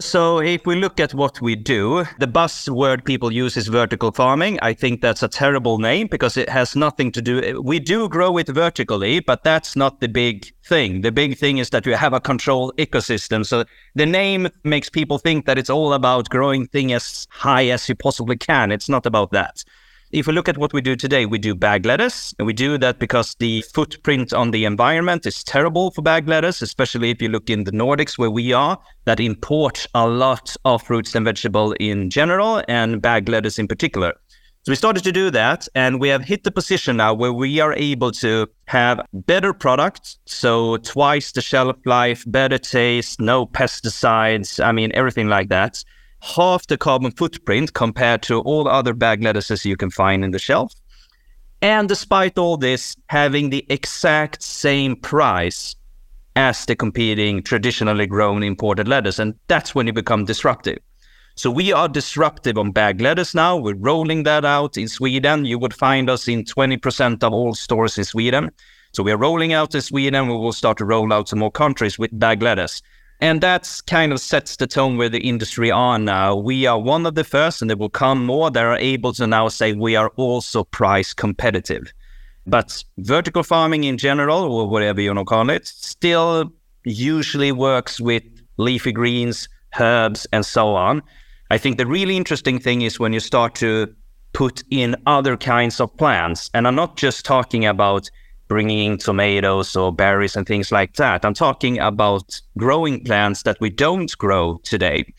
So, 0.00 0.40
if 0.40 0.66
we 0.66 0.74
look 0.74 0.98
at 0.98 1.14
what 1.14 1.40
we 1.40 1.54
do, 1.54 2.04
the 2.18 2.26
buzzword 2.26 3.04
people 3.04 3.32
use 3.32 3.56
is 3.56 3.68
vertical 3.68 4.10
farming. 4.10 4.58
I 4.60 4.72
think 4.72 5.00
that's 5.00 5.22
a 5.22 5.28
terrible 5.28 5.78
name 5.78 6.08
because 6.08 6.36
it 6.36 6.48
has 6.48 6.74
nothing 6.74 7.12
to 7.12 7.22
do. 7.22 7.62
We 7.62 7.78
do 7.78 8.08
grow 8.08 8.36
it 8.38 8.48
vertically, 8.48 9.20
but 9.20 9.44
that's 9.44 9.76
not 9.76 10.00
the 10.00 10.08
big 10.08 10.52
thing. 10.64 11.02
The 11.02 11.12
big 11.12 11.38
thing 11.38 11.58
is 11.58 11.70
that 11.70 11.86
you 11.86 11.94
have 11.94 12.12
a 12.12 12.20
controlled 12.20 12.76
ecosystem. 12.76 13.46
So, 13.46 13.66
the 13.94 14.04
name 14.04 14.48
makes 14.64 14.90
people 14.90 15.18
think 15.18 15.46
that 15.46 15.58
it's 15.58 15.70
all 15.70 15.92
about 15.92 16.28
growing 16.28 16.66
things 16.66 16.92
as 16.92 17.28
high 17.30 17.66
as 17.68 17.88
you 17.88 17.94
possibly 17.94 18.36
can. 18.36 18.72
It's 18.72 18.88
not 18.88 19.06
about 19.06 19.30
that. 19.30 19.62
If 20.14 20.28
we 20.28 20.32
look 20.32 20.48
at 20.48 20.58
what 20.58 20.72
we 20.72 20.80
do 20.80 20.94
today, 20.94 21.26
we 21.26 21.38
do 21.38 21.56
bag 21.56 21.84
lettuce, 21.84 22.32
and 22.38 22.46
we 22.46 22.52
do 22.52 22.78
that 22.78 23.00
because 23.00 23.34
the 23.40 23.62
footprint 23.74 24.32
on 24.32 24.52
the 24.52 24.64
environment 24.64 25.26
is 25.26 25.42
terrible 25.42 25.90
for 25.90 26.02
bag 26.02 26.28
lettuce, 26.28 26.62
especially 26.62 27.10
if 27.10 27.20
you 27.20 27.28
look 27.28 27.50
in 27.50 27.64
the 27.64 27.72
Nordics 27.72 28.16
where 28.16 28.30
we 28.30 28.52
are, 28.52 28.78
that 29.06 29.18
import 29.18 29.88
a 29.92 30.06
lot 30.06 30.54
of 30.64 30.84
fruits 30.84 31.16
and 31.16 31.24
vegetables 31.24 31.74
in 31.80 32.10
general, 32.10 32.62
and 32.68 33.02
bag 33.02 33.28
lettuce 33.28 33.58
in 33.58 33.66
particular. 33.66 34.14
So 34.62 34.70
we 34.70 34.76
started 34.76 35.02
to 35.02 35.10
do 35.10 35.30
that, 35.30 35.66
and 35.74 36.00
we 36.00 36.10
have 36.10 36.22
hit 36.22 36.44
the 36.44 36.52
position 36.52 36.98
now 36.98 37.12
where 37.12 37.32
we 37.32 37.58
are 37.58 37.72
able 37.72 38.12
to 38.12 38.46
have 38.66 39.00
better 39.12 39.52
products. 39.52 40.20
So 40.26 40.76
twice 40.76 41.32
the 41.32 41.40
shelf 41.40 41.76
life, 41.86 42.22
better 42.28 42.58
taste, 42.58 43.20
no 43.20 43.46
pesticides. 43.46 44.64
I 44.64 44.70
mean, 44.70 44.92
everything 44.94 45.26
like 45.26 45.48
that 45.48 45.82
half 46.24 46.66
the 46.66 46.78
carbon 46.78 47.10
footprint 47.10 47.74
compared 47.74 48.22
to 48.22 48.40
all 48.40 48.66
other 48.66 48.94
bag 48.94 49.22
lettuces 49.22 49.64
you 49.64 49.76
can 49.76 49.90
find 49.90 50.24
in 50.24 50.30
the 50.30 50.38
shelf. 50.38 50.72
And 51.60 51.88
despite 51.88 52.38
all 52.38 52.56
this, 52.56 52.96
having 53.08 53.50
the 53.50 53.64
exact 53.68 54.42
same 54.42 54.96
price 54.96 55.76
as 56.36 56.64
the 56.64 56.74
competing 56.74 57.42
traditionally 57.42 58.06
grown 58.06 58.42
imported 58.42 58.88
lettuce. 58.88 59.18
And 59.18 59.34
that's 59.48 59.74
when 59.74 59.86
you 59.86 59.92
become 59.92 60.24
disruptive. 60.24 60.78
So 61.36 61.50
we 61.50 61.72
are 61.72 61.88
disruptive 61.88 62.58
on 62.58 62.72
bag 62.72 63.00
lettuce 63.00 63.34
now. 63.34 63.56
We're 63.56 63.76
rolling 63.76 64.22
that 64.22 64.44
out 64.44 64.76
in 64.76 64.88
Sweden. 64.88 65.44
You 65.44 65.58
would 65.58 65.74
find 65.74 66.08
us 66.08 66.28
in 66.28 66.44
20% 66.44 67.22
of 67.22 67.32
all 67.32 67.54
stores 67.54 67.98
in 67.98 68.04
Sweden. 68.04 68.50
So 68.92 69.02
we 69.02 69.12
are 69.12 69.16
rolling 69.16 69.52
out 69.52 69.74
in 69.74 69.80
Sweden. 69.80 70.28
We 70.28 70.36
will 70.36 70.52
start 70.52 70.78
to 70.78 70.84
roll 70.84 71.12
out 71.12 71.26
to 71.28 71.36
more 71.36 71.50
countries 71.50 71.98
with 71.98 72.16
bag 72.18 72.40
lettuce. 72.40 72.82
And 73.24 73.40
that's 73.40 73.80
kind 73.80 74.12
of 74.12 74.20
sets 74.20 74.56
the 74.56 74.66
tone 74.66 74.98
where 74.98 75.08
the 75.08 75.26
industry 75.26 75.70
are 75.70 75.98
now. 75.98 76.36
We 76.36 76.66
are 76.66 76.78
one 76.78 77.06
of 77.06 77.14
the 77.14 77.24
first, 77.24 77.62
and 77.62 77.70
there 77.70 77.76
will 77.78 77.88
come 77.88 78.26
more 78.26 78.50
that 78.50 78.62
are 78.62 78.76
able 78.76 79.14
to 79.14 79.26
now 79.26 79.48
say 79.48 79.72
we 79.72 79.96
are 79.96 80.10
also 80.16 80.64
price 80.64 81.14
competitive. 81.14 81.90
But 82.46 82.84
vertical 82.98 83.42
farming 83.42 83.84
in 83.84 83.96
general, 83.96 84.40
or 84.40 84.68
whatever 84.68 85.00
you 85.00 85.08
want 85.08 85.20
to 85.20 85.24
call 85.24 85.48
it, 85.48 85.66
still 85.66 86.52
usually 86.84 87.50
works 87.50 87.98
with 87.98 88.24
leafy 88.58 88.92
greens, 88.92 89.48
herbs, 89.80 90.26
and 90.30 90.44
so 90.44 90.74
on. 90.74 91.00
I 91.50 91.56
think 91.56 91.78
the 91.78 91.86
really 91.86 92.18
interesting 92.18 92.58
thing 92.58 92.82
is 92.82 93.00
when 93.00 93.14
you 93.14 93.20
start 93.20 93.54
to 93.54 93.86
put 94.34 94.62
in 94.70 94.96
other 95.06 95.38
kinds 95.38 95.80
of 95.80 95.96
plants. 95.96 96.50
And 96.52 96.68
I'm 96.68 96.74
not 96.74 96.98
just 96.98 97.24
talking 97.24 97.64
about 97.64 98.10
bringing 98.48 98.92
in 98.92 98.98
tomatoes 98.98 99.74
or 99.76 99.92
berries 99.92 100.36
and 100.36 100.46
things 100.46 100.70
like 100.70 100.94
that. 100.96 101.24
I'm 101.24 101.34
talking 101.34 101.78
about 101.78 102.40
growing 102.58 103.04
plants 103.04 103.42
that 103.42 103.60
we 103.60 103.70
don't 103.70 104.16
grow 104.18 104.60
today. 104.64 105.12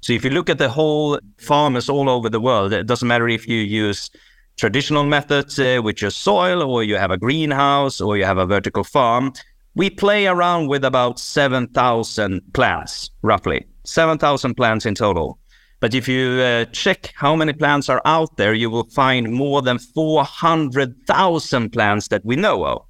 So 0.00 0.12
if 0.12 0.24
you 0.24 0.30
look 0.30 0.50
at 0.50 0.58
the 0.58 0.68
whole 0.68 1.20
farmers 1.38 1.88
all 1.88 2.08
over 2.08 2.28
the 2.28 2.40
world, 2.40 2.72
it 2.72 2.86
doesn't 2.86 3.06
matter 3.06 3.28
if 3.28 3.46
you 3.46 3.58
use 3.58 4.10
traditional 4.56 5.04
methods 5.04 5.58
uh, 5.58 5.80
with 5.82 6.02
your 6.02 6.10
soil 6.10 6.62
or 6.62 6.82
you 6.82 6.96
have 6.96 7.10
a 7.10 7.16
greenhouse 7.16 8.00
or 8.00 8.16
you 8.16 8.24
have 8.24 8.38
a 8.38 8.46
vertical 8.46 8.84
farm, 8.84 9.32
we 9.74 9.88
play 9.88 10.26
around 10.26 10.68
with 10.68 10.84
about 10.84 11.18
7,000 11.18 12.40
plants, 12.52 13.10
roughly 13.22 13.64
7,000 13.84 14.54
plants 14.54 14.86
in 14.86 14.94
total. 14.94 15.38
But 15.82 15.94
if 15.94 16.06
you 16.06 16.40
uh, 16.40 16.66
check 16.66 17.12
how 17.16 17.34
many 17.34 17.52
plants 17.52 17.88
are 17.88 18.00
out 18.04 18.36
there, 18.36 18.54
you 18.54 18.70
will 18.70 18.84
find 18.84 19.32
more 19.32 19.60
than 19.62 19.80
400,000 19.80 21.70
plants 21.70 22.06
that 22.06 22.24
we 22.24 22.36
know 22.36 22.64
of. 22.64 22.86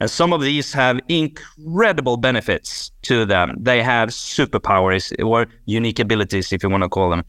And 0.00 0.10
some 0.10 0.32
of 0.32 0.40
these 0.40 0.72
have 0.72 0.98
incredible 1.08 2.16
benefits 2.16 2.90
to 3.02 3.24
them. 3.24 3.54
They 3.60 3.80
have 3.80 4.08
superpowers 4.08 5.14
or 5.24 5.46
unique 5.66 6.00
abilities, 6.00 6.52
if 6.52 6.64
you 6.64 6.68
want 6.68 6.82
to 6.82 6.88
call 6.88 7.10
them. 7.10 7.22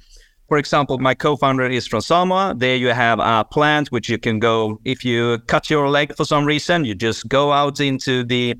For 0.48 0.58
example, 0.58 0.98
my 0.98 1.14
co-founder 1.14 1.68
is 1.68 1.86
from 1.86 2.02
Samoa. 2.02 2.56
There 2.58 2.76
you 2.76 2.88
have 2.88 3.20
a 3.20 3.46
plant 3.46 3.90
which 3.90 4.10
you 4.10 4.18
can 4.18 4.40
go, 4.40 4.80
if 4.84 5.06
you 5.06 5.38
cut 5.46 5.70
your 5.70 5.90
leg 5.90 6.16
for 6.16 6.26
some 6.26 6.44
reason, 6.44 6.86
you 6.86 6.96
just 6.96 7.30
go 7.30 7.52
out 7.52 7.80
into 7.80 8.24
the 8.24 8.56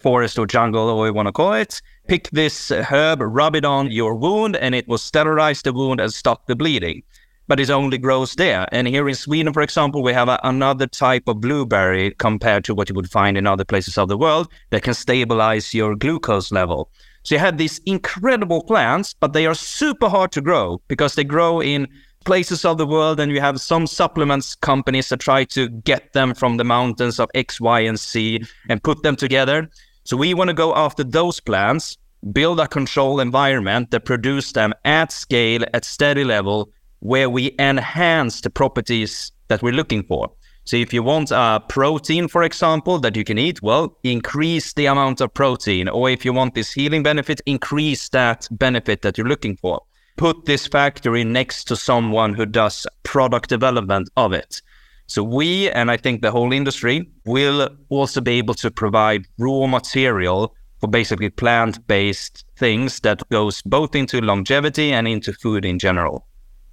forest 0.00 0.38
or 0.38 0.46
jungle, 0.46 0.88
or 0.88 1.06
you 1.06 1.12
want 1.12 1.26
to 1.26 1.32
call 1.32 1.52
it, 1.52 1.80
pick 2.06 2.30
this 2.30 2.70
herb, 2.70 3.20
rub 3.20 3.56
it 3.56 3.64
on 3.64 3.90
your 3.90 4.14
wound, 4.14 4.56
and 4.56 4.74
it 4.74 4.86
will 4.88 4.98
sterilize 4.98 5.62
the 5.62 5.72
wound 5.72 6.00
and 6.00 6.12
stop 6.12 6.46
the 6.46 6.56
bleeding. 6.56 7.02
But 7.46 7.60
it 7.60 7.70
only 7.70 7.96
grows 7.96 8.34
there. 8.34 8.68
And 8.72 8.86
here 8.86 9.08
in 9.08 9.14
Sweden, 9.14 9.52
for 9.52 9.62
example, 9.62 10.02
we 10.02 10.12
have 10.12 10.28
a, 10.28 10.38
another 10.44 10.86
type 10.86 11.28
of 11.28 11.40
blueberry 11.40 12.12
compared 12.18 12.64
to 12.64 12.74
what 12.74 12.88
you 12.88 12.94
would 12.94 13.10
find 13.10 13.38
in 13.38 13.46
other 13.46 13.64
places 13.64 13.96
of 13.96 14.08
the 14.08 14.18
world 14.18 14.48
that 14.70 14.82
can 14.82 14.94
stabilize 14.94 15.72
your 15.72 15.96
glucose 15.96 16.52
level. 16.52 16.90
So 17.22 17.34
you 17.34 17.38
have 17.40 17.58
these 17.58 17.78
incredible 17.86 18.62
plants, 18.62 19.14
but 19.18 19.32
they 19.32 19.46
are 19.46 19.54
super 19.54 20.08
hard 20.08 20.32
to 20.32 20.40
grow 20.40 20.80
because 20.88 21.14
they 21.14 21.24
grow 21.24 21.60
in 21.60 21.88
places 22.24 22.64
of 22.64 22.76
the 22.76 22.86
world 22.86 23.18
and 23.18 23.32
you 23.32 23.40
have 23.40 23.60
some 23.60 23.86
supplements 23.86 24.54
companies 24.54 25.08
that 25.08 25.20
try 25.20 25.44
to 25.44 25.68
get 25.68 26.12
them 26.12 26.34
from 26.34 26.58
the 26.58 26.64
mountains 26.64 27.18
of 27.18 27.30
X, 27.34 27.60
Y, 27.60 27.80
and 27.80 27.98
Z 27.98 28.44
and 28.68 28.82
put 28.82 29.02
them 29.02 29.16
together. 29.16 29.68
So 30.08 30.16
we 30.16 30.32
want 30.32 30.48
to 30.48 30.54
go 30.54 30.74
after 30.74 31.04
those 31.04 31.38
plants, 31.38 31.98
build 32.32 32.60
a 32.60 32.66
control 32.66 33.20
environment 33.20 33.90
that 33.90 34.06
produce 34.06 34.52
them 34.52 34.72
at 34.86 35.12
scale, 35.12 35.66
at 35.74 35.84
steady 35.84 36.24
level, 36.24 36.70
where 37.00 37.28
we 37.28 37.54
enhance 37.58 38.40
the 38.40 38.48
properties 38.48 39.32
that 39.48 39.62
we're 39.62 39.74
looking 39.74 40.02
for. 40.02 40.32
So 40.64 40.78
if 40.78 40.94
you 40.94 41.02
want 41.02 41.30
a 41.30 41.62
protein, 41.68 42.26
for 42.26 42.42
example, 42.42 42.98
that 43.00 43.16
you 43.16 43.22
can 43.24 43.36
eat, 43.36 43.60
well, 43.60 43.98
increase 44.02 44.72
the 44.72 44.86
amount 44.86 45.20
of 45.20 45.34
protein. 45.34 45.90
Or 45.90 46.08
if 46.08 46.24
you 46.24 46.32
want 46.32 46.54
this 46.54 46.72
healing 46.72 47.02
benefit, 47.02 47.42
increase 47.44 48.08
that 48.08 48.48
benefit 48.50 49.02
that 49.02 49.18
you're 49.18 49.28
looking 49.28 49.58
for. 49.58 49.82
Put 50.16 50.46
this 50.46 50.66
factory 50.66 51.22
next 51.22 51.64
to 51.64 51.76
someone 51.76 52.32
who 52.32 52.46
does 52.46 52.86
product 53.02 53.50
development 53.50 54.08
of 54.16 54.32
it. 54.32 54.62
So 55.08 55.22
we, 55.22 55.70
and 55.70 55.90
I 55.90 55.96
think 55.96 56.22
the 56.22 56.30
whole 56.30 56.52
industry, 56.52 57.10
will 57.24 57.68
also 57.88 58.20
be 58.20 58.32
able 58.32 58.54
to 58.54 58.70
provide 58.70 59.26
raw 59.38 59.66
material 59.66 60.54
for 60.80 60.88
basically 60.88 61.30
plant-based 61.30 62.44
things 62.56 63.00
that 63.00 63.28
goes 63.30 63.62
both 63.62 63.94
into 63.94 64.20
longevity 64.20 64.92
and 64.92 65.08
into 65.08 65.32
food 65.32 65.64
in 65.64 65.78
general. 65.78 66.26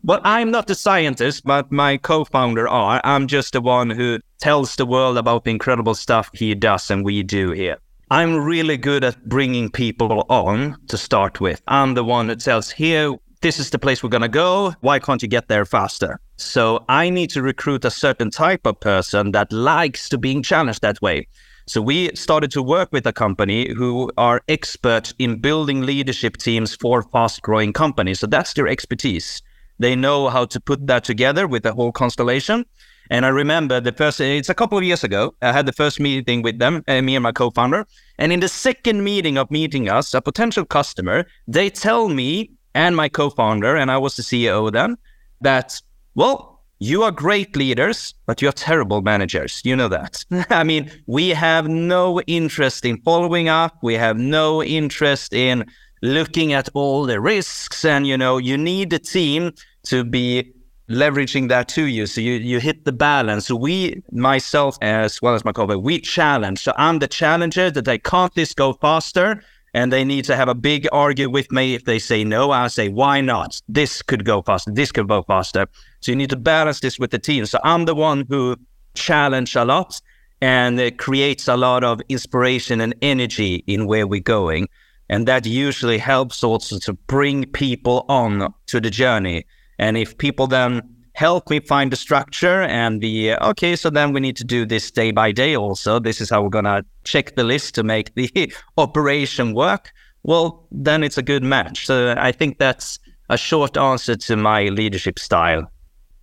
Well, 0.04 0.22
I'm 0.24 0.52
not 0.52 0.70
a 0.70 0.76
scientist, 0.76 1.44
but 1.46 1.72
my 1.72 1.98
co-founder 1.98 2.68
are. 2.68 3.02
I'm 3.04 3.26
just 3.26 3.54
the 3.54 3.62
one 3.62 3.90
who 3.90 4.20
tells 4.40 4.76
the 4.76 4.86
world 4.86 5.18
about 5.18 5.46
the 5.46 5.52
incredible 5.52 5.96
stuff 5.96 6.30
he 6.34 6.54
does 6.54 6.92
and 6.92 7.04
we 7.04 7.24
do 7.24 7.52
here. 7.52 7.78
I'm 8.12 8.36
really 8.36 8.78
good 8.78 9.04
at 9.04 9.28
bringing 9.28 9.72
people 9.72 10.26
on 10.30 10.78
to 10.90 10.98
start 10.98 11.42
with. 11.42 11.60
I'm 11.68 11.96
the 11.96 12.04
one 12.04 12.28
that 12.28 12.40
tells 12.40 12.70
here, 12.70 13.16
this 13.46 13.60
is 13.60 13.70
the 13.70 13.78
place 13.78 14.02
we're 14.02 14.10
going 14.10 14.24
to 14.24 14.28
go. 14.28 14.74
Why 14.82 14.98
can't 14.98 15.22
you 15.22 15.28
get 15.28 15.50
there 15.50 15.66
faster? 15.66 16.20
So 16.36 16.84
I 16.90 17.12
need 17.12 17.30
to 17.30 17.44
recruit 17.44 17.86
a 17.86 17.92
certain 17.92 18.32
type 18.32 18.66
of 18.66 18.80
person 18.80 19.34
that 19.34 19.54
likes 19.54 20.10
to 20.10 20.18
being 20.18 20.42
challenged 20.42 20.82
that 20.82 21.00
way. 21.00 21.28
So 21.68 21.80
we 21.80 22.10
started 22.16 22.50
to 22.54 22.64
work 22.64 22.90
with 22.92 23.06
a 23.06 23.14
company 23.14 23.72
who 23.72 24.12
are 24.18 24.42
expert 24.48 25.14
in 25.20 25.42
building 25.42 25.82
leadership 25.84 26.38
teams 26.38 26.74
for 26.76 27.04
fast 27.04 27.44
growing 27.44 27.72
companies. 27.72 28.20
So 28.20 28.26
that's 28.26 28.54
their 28.54 28.68
expertise. 28.68 29.44
They 29.78 29.96
know 29.96 30.30
how 30.30 30.46
to 30.46 30.60
put 30.60 30.88
that 30.88 31.04
together 31.04 31.46
with 31.46 31.62
the 31.62 31.74
whole 31.74 31.92
constellation. 31.92 32.66
And 33.12 33.28
I 33.28 33.30
remember 33.30 33.80
the 33.80 33.92
first, 33.92 34.20
it's 34.22 34.50
a 34.50 34.56
couple 34.56 34.80
of 34.80 34.84
years 34.84 35.04
ago, 35.04 35.36
I 35.44 35.52
had 35.52 35.68
the 35.68 35.74
first 35.74 36.00
meeting 36.00 36.42
with 36.42 36.58
them, 36.58 36.84
uh, 36.88 37.00
me 37.04 37.16
and 37.16 37.22
my 37.22 37.32
co 37.32 37.52
founder. 37.52 37.86
And 38.18 38.32
in 38.32 38.40
the 38.40 38.50
second 38.50 39.04
meeting 39.04 39.38
of 39.38 39.52
meeting 39.52 39.88
us, 39.88 40.16
a 40.16 40.22
potential 40.22 40.66
customer, 40.66 41.28
they 41.48 41.70
tell 41.70 42.10
me 42.10 42.50
and 42.76 42.96
my 42.96 43.10
co 43.10 43.32
founder, 43.32 43.76
and 43.76 43.90
I 43.90 43.98
was 43.98 44.16
the 44.16 44.22
CEO 44.22 44.72
then, 44.72 44.98
that 45.42 45.82
well, 46.14 46.56
you 46.80 47.04
are 47.04 47.12
great 47.12 47.56
leaders, 47.56 48.14
but 48.26 48.42
you're 48.42 48.52
terrible 48.52 49.02
managers. 49.02 49.62
You 49.64 49.76
know 49.76 49.88
that. 49.88 50.24
I 50.50 50.64
mean, 50.64 50.92
we 51.08 51.30
have 51.30 51.68
no 51.68 52.22
interest 52.22 52.86
in 52.86 53.02
following 53.02 53.48
up. 53.48 53.78
We 53.82 53.96
have 53.96 54.18
no 54.18 54.62
interest 54.62 55.34
in 55.34 55.66
looking 56.02 56.54
at 56.54 56.70
all 56.74 57.06
the 57.06 57.20
risks. 57.20 57.86
And, 57.86 58.06
you 58.06 58.18
know, 58.18 58.38
you 58.38 58.58
need 58.58 58.90
the 58.90 59.00
team 59.00 59.54
to 59.84 60.04
be 60.04 60.52
leveraging 60.90 61.50
that 61.50 61.68
to 61.70 61.86
you. 61.86 62.06
So 62.06 62.22
you, 62.22 62.34
you 62.34 62.60
hit 62.60 62.86
the 62.86 62.92
balance. 62.92 63.48
So 63.48 63.56
we, 63.56 64.04
myself, 64.12 64.78
as 64.82 65.22
well 65.22 65.34
as 65.34 65.46
my 65.46 65.54
co 65.54 65.66
we 65.78 66.00
challenge. 66.00 66.60
So 66.60 66.74
I'm 66.78 67.00
the 67.00 67.08
challenger 67.08 67.72
that 67.72 67.88
I 67.88 67.98
can't 67.98 68.34
this 68.36 68.54
go 68.54 68.74
faster? 68.74 69.42
And 69.76 69.92
they 69.92 70.06
need 70.06 70.24
to 70.24 70.38
have 70.38 70.48
a 70.48 70.56
big 70.56 70.88
argue 70.94 71.30
with 71.30 71.52
me. 71.52 71.76
If 71.76 71.84
they 71.84 72.00
say 72.00 72.24
no, 72.24 72.52
I 72.52 72.68
say, 72.70 72.88
why 72.88 73.20
not? 73.20 73.62
This 73.68 74.02
could 74.02 74.24
go 74.24 74.42
faster. 74.42 74.72
This 74.72 74.90
could 74.90 75.10
go 75.10 75.22
faster. 75.24 75.68
So 76.00 76.14
you 76.14 76.16
need 76.16 76.30
to 76.30 76.38
balance 76.38 76.80
this 76.80 76.98
with 76.98 77.12
the 77.12 77.20
team. 77.20 77.46
So 77.46 77.60
I'm 77.62 77.84
the 77.84 77.94
one 77.94 78.26
who 78.30 78.56
challenge 78.94 79.54
a 79.54 79.66
lot 79.66 80.00
and 80.40 80.80
it 80.80 80.98
creates 80.98 81.50
a 81.50 81.58
lot 81.58 81.84
of 81.84 82.00
inspiration 82.08 82.80
and 82.80 82.96
energy 83.02 83.66
in 83.68 83.86
where 83.86 84.08
we're 84.08 84.22
going. 84.22 84.70
And 85.10 85.28
that 85.28 85.46
usually 85.46 85.98
helps 85.98 86.42
also 86.42 86.80
to 86.80 86.94
bring 86.94 87.46
people 87.46 88.06
on 88.08 88.54
to 88.68 88.80
the 88.80 88.90
journey. 88.90 89.46
And 89.78 89.98
if 89.98 90.18
people 90.18 90.48
then 90.48 90.95
help 91.16 91.50
me 91.50 91.62
find 91.62 91.92
the 91.92 91.96
structure 91.96 92.64
and 92.64 93.02
the 93.02 93.34
okay 93.36 93.76
so 93.76 93.90
then 93.90 94.12
we 94.12 94.20
need 94.20 94.36
to 94.36 94.44
do 94.44 94.66
this 94.66 94.92
day 94.92 95.12
by 95.12 95.32
day 95.32 95.56
also. 95.56 96.00
This 96.00 96.20
is 96.22 96.30
how 96.30 96.44
we're 96.44 96.50
going 96.50 96.66
to 96.66 96.86
check 97.06 97.36
the 97.36 97.44
list 97.44 97.74
to 97.76 97.84
make 97.84 98.14
the 98.16 98.54
operation 98.78 99.54
work. 99.54 99.92
Well 100.24 100.68
then 100.72 101.04
it's 101.04 101.18
a 101.18 101.24
good 101.24 101.44
match. 101.44 101.86
So 101.86 102.16
i 102.18 102.32
think 102.32 102.60
that's 102.60 103.00
a 103.30 103.38
short 103.38 103.78
answer 103.78 104.16
to 104.16 104.36
my 104.36 104.66
leadership 104.66 105.18
style. 105.18 105.72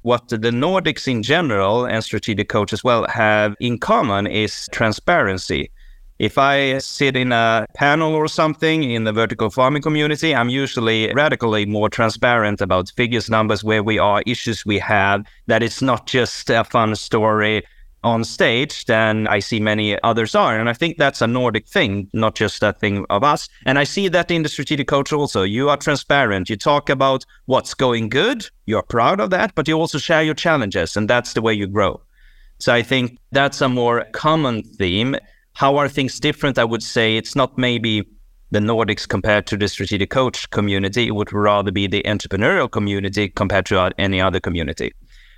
What 0.02 0.28
the 0.28 0.38
nordics 0.38 1.08
in 1.08 1.22
general 1.22 1.86
and 1.86 2.04
strategic 2.04 2.48
coach 2.48 2.72
as 2.72 2.84
well 2.84 3.06
have 3.08 3.54
in 3.60 3.78
common 3.78 4.26
is 4.26 4.68
transparency 4.72 5.70
if 6.18 6.38
I 6.38 6.78
sit 6.78 7.16
in 7.16 7.32
a 7.32 7.66
panel 7.74 8.14
or 8.14 8.28
something 8.28 8.84
in 8.84 9.04
the 9.04 9.12
vertical 9.12 9.50
farming 9.50 9.82
community, 9.82 10.34
I'm 10.34 10.48
usually 10.48 11.12
radically 11.14 11.66
more 11.66 11.88
transparent 11.88 12.60
about 12.60 12.90
figures, 12.96 13.28
numbers, 13.28 13.64
where 13.64 13.82
we 13.82 13.98
are, 13.98 14.22
issues 14.26 14.64
we 14.64 14.78
have, 14.78 15.26
that 15.46 15.62
it's 15.62 15.82
not 15.82 16.06
just 16.06 16.50
a 16.50 16.64
fun 16.64 16.94
story 16.96 17.64
on 18.04 18.24
stage 18.24 18.86
than 18.86 19.28
I 19.28 19.38
see 19.38 19.60
many 19.60 20.00
others 20.02 20.34
are. 20.34 20.58
And 20.58 20.68
I 20.68 20.72
think 20.72 20.98
that's 20.98 21.22
a 21.22 21.26
Nordic 21.26 21.68
thing, 21.68 22.08
not 22.12 22.34
just 22.34 22.62
a 22.62 22.72
thing 22.72 23.06
of 23.10 23.22
us. 23.22 23.48
And 23.64 23.78
I 23.78 23.84
see 23.84 24.08
that 24.08 24.30
in 24.30 24.42
the 24.42 24.48
strategic 24.48 24.88
culture 24.88 25.16
also. 25.16 25.42
You 25.42 25.68
are 25.68 25.76
transparent. 25.76 26.50
You 26.50 26.56
talk 26.56 26.90
about 26.90 27.24
what's 27.46 27.74
going 27.74 28.08
good. 28.08 28.46
You're 28.66 28.82
proud 28.82 29.20
of 29.20 29.30
that, 29.30 29.54
but 29.54 29.68
you 29.68 29.78
also 29.78 29.98
share 29.98 30.22
your 30.22 30.34
challenges. 30.34 30.96
And 30.96 31.08
that's 31.08 31.32
the 31.32 31.42
way 31.42 31.54
you 31.54 31.66
grow. 31.66 32.00
So 32.58 32.72
I 32.72 32.82
think 32.82 33.18
that's 33.30 33.60
a 33.60 33.68
more 33.68 34.04
common 34.12 34.62
theme. 34.62 35.16
How 35.54 35.76
are 35.76 35.88
things 35.88 36.18
different? 36.18 36.58
I 36.58 36.64
would 36.64 36.82
say 36.82 37.16
it's 37.16 37.36
not 37.36 37.58
maybe 37.58 38.08
the 38.50 38.58
Nordics 38.58 39.08
compared 39.08 39.46
to 39.46 39.56
the 39.56 39.68
strategic 39.68 40.10
coach 40.10 40.50
community. 40.50 41.06
It 41.06 41.14
would 41.14 41.32
rather 41.32 41.70
be 41.70 41.86
the 41.86 42.02
entrepreneurial 42.02 42.70
community 42.70 43.28
compared 43.28 43.66
to 43.66 43.92
any 43.98 44.20
other 44.20 44.40
community. 44.40 44.92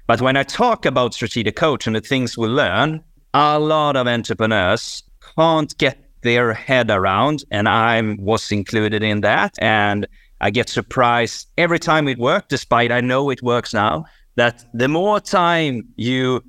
But 0.07 0.21
when 0.21 0.37
I 0.37 0.43
talk 0.43 0.85
about 0.85 1.15
strategic 1.15 1.57
coach 1.57 1.87
and 1.87 1.97
the 1.97 2.01
things 2.01 2.37
we 2.37 2.49
learn, 2.49 3.03
a 3.33 3.59
lot 3.59 3.97
of 3.97 4.07
entrepreneurs 4.07 5.03
can't 5.37 5.77
get 5.79 5.99
their 6.23 6.53
head 6.53 6.91
around, 6.91 7.45
and 7.51 7.69
I 7.69 8.01
was 8.19 8.51
included 8.51 9.03
in 9.03 9.21
that. 9.23 9.55
And 9.61 10.07
I 10.41 10.51
get 10.51 10.69
surprised 10.69 11.49
every 11.57 11.79
time 11.79 12.09
it 12.09 12.19
works, 12.19 12.47
despite 12.49 12.93
I 12.93 13.01
know 13.01 13.31
it 13.31 13.43
works 13.43 13.73
now, 13.73 14.07
that 14.37 14.65
the 14.75 14.89
more 14.89 15.21
time 15.21 15.89
you 15.97 16.43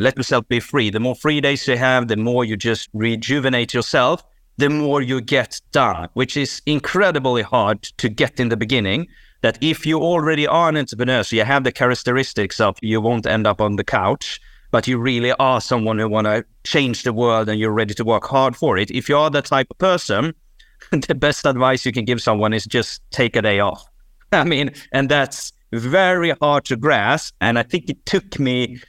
let 0.00 0.16
yourself 0.16 0.48
be 0.48 0.60
free, 0.60 0.90
the 0.90 1.00
more 1.00 1.14
free 1.14 1.40
days 1.40 1.66
you 1.68 1.76
have, 1.76 2.08
the 2.08 2.16
more 2.16 2.44
you 2.44 2.56
just 2.56 2.88
rejuvenate 2.92 3.74
yourself, 3.74 4.22
the 4.56 4.70
more 4.70 5.02
you 5.02 5.20
get 5.20 5.60
done, 5.72 6.08
which 6.14 6.36
is 6.36 6.62
incredibly 6.66 7.42
hard 7.42 7.82
to 7.82 8.08
get 8.08 8.40
in 8.40 8.48
the 8.48 8.56
beginning. 8.56 9.06
That 9.42 9.56
if 9.62 9.86
you 9.86 10.00
already 10.00 10.46
are 10.46 10.68
an 10.68 10.76
entrepreneur, 10.76 11.22
so 11.22 11.36
you 11.36 11.44
have 11.44 11.64
the 11.64 11.72
characteristics 11.72 12.60
of 12.60 12.76
you 12.82 13.00
won't 13.00 13.26
end 13.26 13.46
up 13.46 13.60
on 13.60 13.76
the 13.76 13.84
couch, 13.84 14.38
but 14.70 14.86
you 14.86 14.98
really 14.98 15.32
are 15.32 15.60
someone 15.60 15.98
who 15.98 16.08
want 16.08 16.26
to 16.26 16.44
change 16.64 17.02
the 17.02 17.12
world 17.12 17.48
and 17.48 17.58
you're 17.58 17.72
ready 17.72 17.94
to 17.94 18.04
work 18.04 18.24
hard 18.24 18.54
for 18.54 18.76
it. 18.76 18.90
If 18.90 19.08
you 19.08 19.16
are 19.16 19.30
that 19.30 19.46
type 19.46 19.68
of 19.70 19.78
person, 19.78 20.34
the 20.90 21.14
best 21.14 21.46
advice 21.46 21.86
you 21.86 21.92
can 21.92 22.04
give 22.04 22.22
someone 22.22 22.52
is 22.52 22.66
just 22.66 23.02
take 23.10 23.36
a 23.36 23.42
day 23.42 23.60
off. 23.60 23.84
I 24.32 24.44
mean, 24.44 24.72
and 24.92 25.08
that's 25.08 25.52
very 25.72 26.30
hard 26.40 26.64
to 26.66 26.76
grasp. 26.76 27.34
And 27.40 27.58
I 27.58 27.62
think 27.62 27.88
it 27.88 28.04
took 28.06 28.38
me 28.38 28.80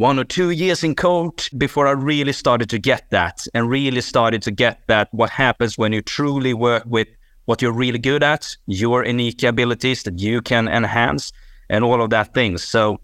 one 0.00 0.18
or 0.18 0.24
two 0.24 0.48
years 0.48 0.82
in 0.82 0.94
coach 0.94 1.50
before 1.58 1.86
I 1.86 1.90
really 1.90 2.32
started 2.32 2.70
to 2.70 2.78
get 2.78 3.10
that 3.10 3.46
and 3.52 3.68
really 3.68 4.00
started 4.00 4.40
to 4.44 4.50
get 4.50 4.80
that 4.86 5.08
what 5.12 5.28
happens 5.28 5.76
when 5.76 5.92
you 5.92 6.00
truly 6.00 6.54
work 6.54 6.84
with 6.86 7.06
what 7.44 7.60
you're 7.60 7.70
really 7.70 7.98
good 7.98 8.22
at, 8.22 8.56
your 8.66 9.04
unique 9.04 9.42
abilities 9.42 10.04
that 10.04 10.18
you 10.18 10.40
can 10.40 10.68
enhance, 10.68 11.32
and 11.68 11.84
all 11.84 12.00
of 12.00 12.08
that 12.08 12.32
things. 12.32 12.64
So 12.64 12.98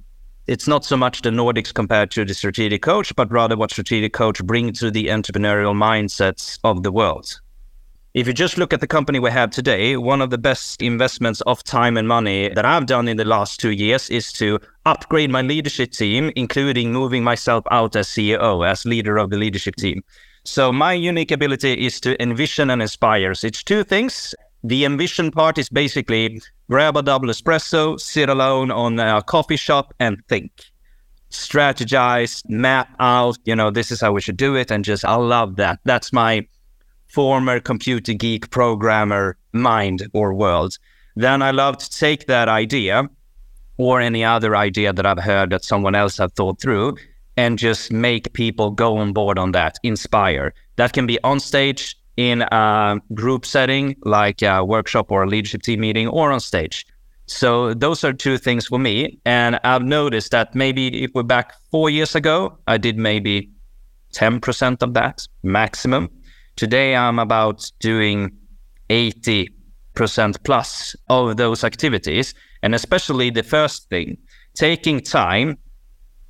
it's 0.47 0.67
not 0.67 0.87
so 0.87 0.97
much 0.97 1.21
the 1.21 1.29
Nordics 1.29 1.75
compared 1.75 2.11
to 2.13 2.25
the 2.25 2.33
strategic 2.33 2.81
coach, 2.81 3.15
but 3.15 3.31
rather 3.31 3.59
what 3.59 3.73
strategic 3.73 4.15
coach 4.15 4.43
brings 4.43 4.81
to 4.81 4.91
the 4.91 5.09
entrepreneurial 5.09 5.75
mindsets 5.75 6.59
of 6.65 6.83
the 6.83 6.91
world. 6.91 7.39
If 8.17 8.27
you 8.27 8.33
just 8.33 8.57
look 8.57 8.73
at 8.73 8.81
the 8.81 8.87
company 8.87 9.19
we 9.19 9.31
have 9.31 9.51
today, 9.51 9.95
one 9.99 10.23
of 10.23 10.31
the 10.31 10.39
best 10.39 10.81
investments 10.81 11.43
of 11.43 11.63
time 11.63 11.99
and 11.99 12.09
money 12.09 12.49
that 12.49 12.65
I've 12.65 12.87
done 12.87 13.09
in 13.09 13.19
the 13.19 13.27
last 13.27 13.61
two 13.61 13.73
years 13.73 14.09
is 14.09 14.33
to 14.33 14.59
upgrade 14.87 15.29
my 15.29 15.43
leadership 15.43 15.91
team, 15.91 16.33
including 16.35 16.95
moving 16.95 17.23
myself 17.23 17.67
out 17.71 17.95
as 17.95 18.09
CEO, 18.09 18.67
as 18.67 18.87
leader 18.87 19.19
of 19.19 19.29
the 19.29 19.37
leadership 19.37 19.77
team. 19.77 20.03
So 20.45 20.73
my 20.73 20.95
unique 20.95 21.31
ability 21.31 21.85
is 21.85 22.01
to 22.01 22.21
envision 22.23 22.71
and 22.71 22.81
inspire. 22.81 23.35
So 23.35 23.49
it's 23.49 23.63
two 23.63 23.85
things. 23.85 24.35
The 24.65 24.87
ambition 24.87 25.31
part 25.31 25.59
is 25.59 25.69
basically 25.69 26.41
grab 26.71 26.97
a 26.97 27.03
double 27.03 27.29
espresso, 27.29 28.01
sit 28.01 28.31
alone 28.31 28.71
on 28.71 28.99
a 28.99 29.21
coffee 29.21 29.57
shop 29.57 29.93
and 30.01 30.25
think. 30.27 30.53
Strategize, 31.31 32.43
map 32.49 32.89
out, 32.99 33.37
you 33.45 33.55
know, 33.55 33.71
this 33.71 33.91
is 33.91 34.01
how 34.01 34.13
we 34.13 34.23
should 34.23 34.39
do 34.39 34.55
it. 34.55 34.71
And 34.71 34.87
just, 34.87 35.05
I 35.05 35.17
love 35.17 35.57
that. 35.57 35.81
That's 35.85 36.15
my 36.15 36.47
former 37.17 37.59
computer 37.59 38.13
geek 38.13 38.51
programmer 38.51 39.39
mind 39.55 40.07
or 40.13 40.35
world, 40.35 40.77
then 41.15 41.41
I 41.41 41.51
love 41.51 41.79
to 41.79 41.89
take 41.91 42.27
that 42.27 42.47
idea 42.47 43.09
or 43.79 44.03
any 44.03 44.23
other 44.23 44.55
idea 44.55 44.93
that 44.93 45.07
I've 45.07 45.25
heard 45.25 45.49
that 45.49 45.65
someone 45.65 45.95
else 45.95 46.19
have 46.19 46.35
thought 46.35 46.61
through 46.61 46.99
and 47.39 47.59
just 47.59 47.91
make 47.91 48.35
people 48.35 48.71
go 48.71 48.99
on 48.99 49.15
board 49.15 49.39
on 49.39 49.53
that, 49.53 49.79
inspire. 49.83 50.53
That 50.77 50.93
can 50.93 51.07
be 51.07 51.19
on 51.25 51.41
stage 51.41 51.97
in 52.19 52.43
a 52.43 53.01
group 53.15 53.47
setting 53.47 53.97
like 54.03 54.43
a 54.43 54.63
workshop 54.63 55.11
or 55.11 55.23
a 55.23 55.27
leadership 55.27 55.63
team 55.63 55.81
meeting 55.81 56.09
or 56.09 56.31
on 56.31 56.41
stage. 56.41 56.87
So 57.25 57.73
those 57.73 58.05
are 58.05 58.13
two 58.13 58.37
things 58.37 58.67
for 58.67 58.79
me. 58.79 59.19
And 59.25 59.59
I've 59.65 59.87
noticed 60.01 60.33
that 60.33 60.55
maybe 60.55 61.03
if 61.03 61.13
we're 61.15 61.23
back 61.23 61.55
four 61.71 61.89
years 61.89 62.15
ago, 62.15 62.59
I 62.67 62.77
did 62.77 62.99
maybe 62.99 63.49
10% 64.13 64.83
of 64.83 64.93
that 64.93 65.27
maximum. 65.43 66.11
Today, 66.57 66.97
I'm 66.97 67.19
about 67.19 67.71
doing 67.81 68.33
80% 68.89 69.49
plus 70.43 70.97
of 71.11 71.37
those 71.37 71.65
activities. 71.65 72.35
And 72.63 72.75
especially 72.75 73.29
the 73.29 73.43
first 73.43 73.91
thing, 73.91 74.17
taking 74.55 75.01
time 75.01 75.59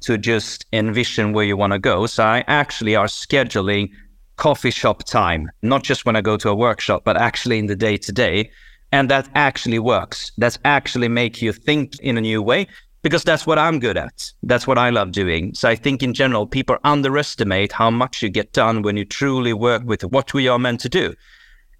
to 0.00 0.18
just 0.18 0.66
envision 0.72 1.32
where 1.32 1.44
you 1.44 1.56
want 1.56 1.72
to 1.72 1.78
go. 1.78 2.06
So 2.06 2.24
I 2.24 2.44
actually 2.48 2.96
are 2.96 3.06
scheduling 3.06 3.88
coffee 4.36 4.70
shop 4.70 5.04
time, 5.04 5.48
not 5.62 5.84
just 5.84 6.04
when 6.04 6.16
I 6.16 6.20
go 6.20 6.36
to 6.36 6.50
a 6.50 6.54
workshop, 6.54 7.02
but 7.04 7.16
actually 7.16 7.58
in 7.58 7.66
the 7.66 7.76
day 7.76 7.96
to 7.96 8.12
day. 8.12 8.50
And 8.92 9.08
that 9.10 9.28
actually 9.34 9.78
works. 9.78 10.32
That's 10.38 10.58
actually 10.64 11.08
make 11.08 11.40
you 11.40 11.52
think 11.52 11.98
in 12.00 12.18
a 12.18 12.20
new 12.20 12.42
way 12.42 12.66
because 13.06 13.22
that's 13.22 13.46
what 13.46 13.56
I'm 13.56 13.78
good 13.78 13.96
at. 13.96 14.32
That's 14.42 14.66
what 14.66 14.78
I 14.78 14.90
love 14.90 15.12
doing. 15.12 15.54
So 15.54 15.68
I 15.68 15.76
think 15.76 16.02
in 16.02 16.12
general, 16.12 16.44
people 16.44 16.76
underestimate 16.82 17.70
how 17.70 17.88
much 17.88 18.20
you 18.20 18.28
get 18.28 18.52
done 18.52 18.82
when 18.82 18.96
you 18.96 19.04
truly 19.04 19.52
work 19.52 19.84
with 19.84 20.02
what 20.02 20.34
we 20.34 20.48
are 20.48 20.58
meant 20.58 20.80
to 20.80 20.88
do. 20.88 21.14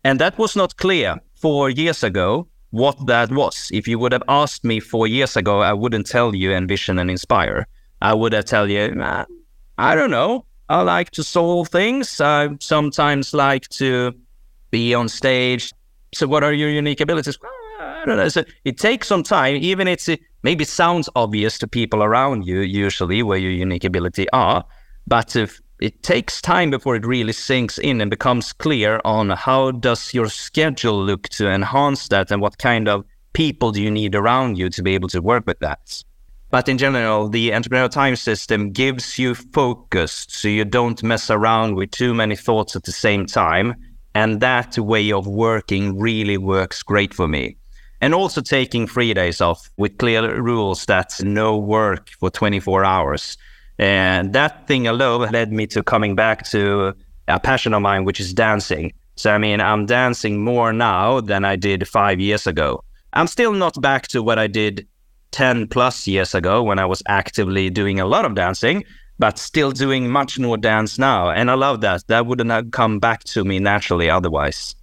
And 0.04 0.20
that 0.20 0.38
was 0.38 0.54
not 0.54 0.76
clear 0.76 1.16
four 1.34 1.68
years 1.68 2.04
ago 2.04 2.46
what 2.70 3.08
that 3.08 3.32
was. 3.32 3.68
If 3.72 3.88
you 3.88 3.98
would 3.98 4.12
have 4.12 4.22
asked 4.28 4.62
me 4.62 4.78
four 4.78 5.08
years 5.08 5.36
ago, 5.36 5.62
I 5.62 5.72
wouldn't 5.72 6.06
tell 6.06 6.32
you 6.32 6.52
envision 6.52 6.96
and 7.00 7.10
inspire. 7.10 7.66
I 8.00 8.14
would 8.14 8.32
have 8.32 8.44
tell 8.44 8.70
you, 8.70 8.94
I 9.78 9.94
don't 9.96 10.12
know. 10.12 10.44
I 10.68 10.82
like 10.82 11.10
to 11.10 11.24
solve 11.24 11.70
things. 11.70 12.20
I 12.20 12.50
sometimes 12.60 13.34
like 13.34 13.68
to 13.80 14.14
be 14.70 14.94
on 14.94 15.08
stage. 15.08 15.72
So 16.14 16.28
what 16.28 16.44
are 16.44 16.52
your 16.52 16.70
unique 16.70 17.00
abilities? 17.00 17.36
So 18.06 18.44
it 18.64 18.78
takes 18.78 19.08
some 19.08 19.24
time, 19.24 19.56
even 19.56 19.88
if 19.88 20.08
it 20.08 20.20
maybe 20.44 20.64
sounds 20.64 21.08
obvious 21.16 21.58
to 21.58 21.66
people 21.66 22.04
around 22.04 22.46
you, 22.46 22.60
usually 22.60 23.22
where 23.24 23.38
your 23.38 23.50
unique 23.50 23.82
ability 23.82 24.30
are. 24.30 24.64
But 25.08 25.34
if 25.34 25.60
it 25.80 26.04
takes 26.04 26.40
time 26.40 26.70
before 26.70 26.94
it 26.94 27.04
really 27.04 27.32
sinks 27.32 27.78
in 27.78 28.00
and 28.00 28.08
becomes 28.08 28.52
clear 28.52 29.00
on 29.04 29.30
how 29.30 29.72
does 29.72 30.14
your 30.14 30.28
schedule 30.28 31.02
look 31.02 31.28
to 31.30 31.50
enhance 31.50 32.06
that 32.08 32.30
and 32.30 32.40
what 32.40 32.58
kind 32.58 32.86
of 32.86 33.04
people 33.32 33.72
do 33.72 33.82
you 33.82 33.90
need 33.90 34.14
around 34.14 34.56
you 34.56 34.70
to 34.70 34.82
be 34.84 34.94
able 34.94 35.08
to 35.08 35.20
work 35.20 35.44
with 35.44 35.58
that. 35.58 36.02
But 36.50 36.68
in 36.68 36.78
general, 36.78 37.28
the 37.28 37.50
entrepreneurial 37.50 37.90
time 37.90 38.14
system 38.14 38.70
gives 38.70 39.18
you 39.18 39.34
focus 39.34 40.26
so 40.30 40.46
you 40.46 40.64
don't 40.64 41.02
mess 41.02 41.28
around 41.28 41.74
with 41.74 41.90
too 41.90 42.14
many 42.14 42.36
thoughts 42.36 42.76
at 42.76 42.84
the 42.84 42.92
same 42.92 43.26
time. 43.26 43.74
And 44.14 44.40
that 44.40 44.78
way 44.78 45.10
of 45.10 45.26
working 45.26 45.98
really 45.98 46.38
works 46.38 46.84
great 46.84 47.12
for 47.12 47.26
me 47.26 47.56
and 48.06 48.14
also 48.14 48.40
taking 48.40 48.86
three 48.86 49.12
days 49.12 49.40
off 49.40 49.68
with 49.78 49.98
clear 49.98 50.40
rules 50.40 50.86
that 50.86 51.20
no 51.24 51.58
work 51.58 52.08
for 52.20 52.30
24 52.30 52.84
hours. 52.84 53.36
And 53.80 54.32
that 54.32 54.68
thing 54.68 54.86
alone 54.86 55.28
led 55.32 55.50
me 55.52 55.66
to 55.66 55.82
coming 55.82 56.14
back 56.14 56.46
to 56.50 56.94
a 57.26 57.40
passion 57.40 57.74
of 57.74 57.82
mine, 57.82 58.04
which 58.04 58.20
is 58.20 58.32
dancing. 58.32 58.92
So, 59.16 59.32
I 59.32 59.38
mean, 59.38 59.60
I'm 59.60 59.86
dancing 59.86 60.44
more 60.44 60.72
now 60.72 61.20
than 61.20 61.44
I 61.44 61.56
did 61.56 61.88
five 61.88 62.20
years 62.20 62.46
ago. 62.46 62.84
I'm 63.12 63.26
still 63.26 63.52
not 63.52 63.82
back 63.82 64.06
to 64.08 64.22
what 64.22 64.38
I 64.38 64.46
did 64.46 64.86
10 65.32 65.66
plus 65.66 66.06
years 66.06 66.32
ago 66.32 66.62
when 66.62 66.78
I 66.78 66.86
was 66.86 67.02
actively 67.08 67.70
doing 67.70 67.98
a 67.98 68.06
lot 68.06 68.24
of 68.24 68.36
dancing, 68.36 68.84
but 69.18 69.36
still 69.36 69.72
doing 69.72 70.08
much 70.08 70.38
more 70.38 70.56
dance 70.56 70.96
now. 70.96 71.30
And 71.30 71.50
I 71.50 71.54
love 71.54 71.80
that. 71.80 72.06
That 72.06 72.26
wouldn't 72.26 72.52
have 72.52 72.70
come 72.70 73.00
back 73.00 73.24
to 73.34 73.42
me 73.42 73.58
naturally 73.58 74.08
otherwise. 74.08 74.76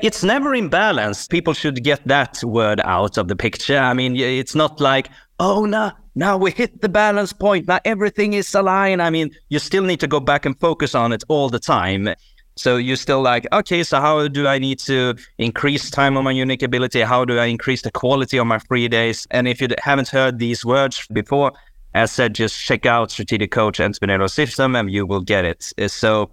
It's 0.00 0.22
never 0.22 0.54
in 0.54 0.68
balance. 0.68 1.26
People 1.26 1.54
should 1.54 1.82
get 1.82 2.06
that 2.06 2.44
word 2.44 2.80
out 2.84 3.16
of 3.16 3.28
the 3.28 3.36
picture. 3.36 3.78
I 3.78 3.94
mean, 3.94 4.14
it's 4.16 4.54
not 4.54 4.78
like, 4.78 5.08
oh, 5.40 5.64
no, 5.64 5.92
now 6.14 6.36
we 6.36 6.50
hit 6.50 6.82
the 6.82 6.88
balance 6.88 7.32
point. 7.32 7.66
Now 7.66 7.80
everything 7.84 8.34
is 8.34 8.54
aligned. 8.54 9.00
I 9.00 9.08
mean, 9.08 9.30
you 9.48 9.58
still 9.58 9.84
need 9.84 10.00
to 10.00 10.06
go 10.06 10.20
back 10.20 10.44
and 10.44 10.58
focus 10.58 10.94
on 10.94 11.12
it 11.12 11.24
all 11.28 11.48
the 11.48 11.58
time. 11.58 12.14
So 12.56 12.76
you're 12.76 12.96
still 12.96 13.22
like, 13.22 13.46
okay, 13.52 13.82
so 13.82 14.00
how 14.00 14.28
do 14.28 14.46
I 14.46 14.58
need 14.58 14.78
to 14.80 15.14
increase 15.38 15.90
time 15.90 16.16
on 16.16 16.24
my 16.24 16.30
unique 16.30 16.62
ability? 16.62 17.00
How 17.00 17.24
do 17.24 17.38
I 17.38 17.46
increase 17.46 17.82
the 17.82 17.90
quality 17.90 18.38
of 18.38 18.46
my 18.46 18.58
free 18.58 18.88
days? 18.88 19.26
And 19.30 19.48
if 19.48 19.60
you 19.60 19.68
haven't 19.78 20.08
heard 20.08 20.38
these 20.38 20.64
words 20.64 21.06
before, 21.12 21.52
as 21.94 22.12
said, 22.12 22.34
just 22.34 22.58
check 22.58 22.84
out 22.84 23.10
Strategic 23.10 23.50
Coach 23.50 23.78
Entrepreneurial 23.78 24.30
System 24.30 24.76
and 24.76 24.90
you 24.90 25.06
will 25.06 25.22
get 25.22 25.46
it. 25.46 25.72
So 25.90 26.30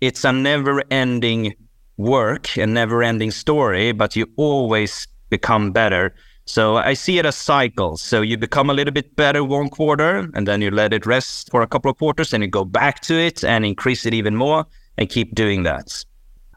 it's 0.00 0.24
a 0.24 0.32
never 0.32 0.82
ending 0.90 1.54
work, 1.96 2.56
a 2.56 2.66
never 2.66 3.02
ending 3.02 3.30
story, 3.30 3.92
but 3.92 4.16
you 4.16 4.26
always 4.36 5.06
become 5.30 5.72
better. 5.72 6.14
So 6.46 6.76
I 6.76 6.94
see 6.94 7.18
it 7.18 7.26
as 7.26 7.36
cycles. 7.36 8.02
So 8.02 8.20
you 8.20 8.36
become 8.36 8.68
a 8.68 8.74
little 8.74 8.92
bit 8.92 9.16
better 9.16 9.42
one 9.42 9.70
quarter 9.70 10.28
and 10.34 10.46
then 10.46 10.60
you 10.60 10.70
let 10.70 10.92
it 10.92 11.06
rest 11.06 11.50
for 11.50 11.62
a 11.62 11.66
couple 11.66 11.90
of 11.90 11.98
quarters 11.98 12.32
and 12.32 12.42
you 12.42 12.50
go 12.50 12.64
back 12.64 13.00
to 13.02 13.14
it 13.14 13.42
and 13.44 13.64
increase 13.64 14.04
it 14.04 14.12
even 14.12 14.36
more 14.36 14.66
and 14.98 15.08
keep 15.08 15.34
doing 15.34 15.62
that. 15.62 16.04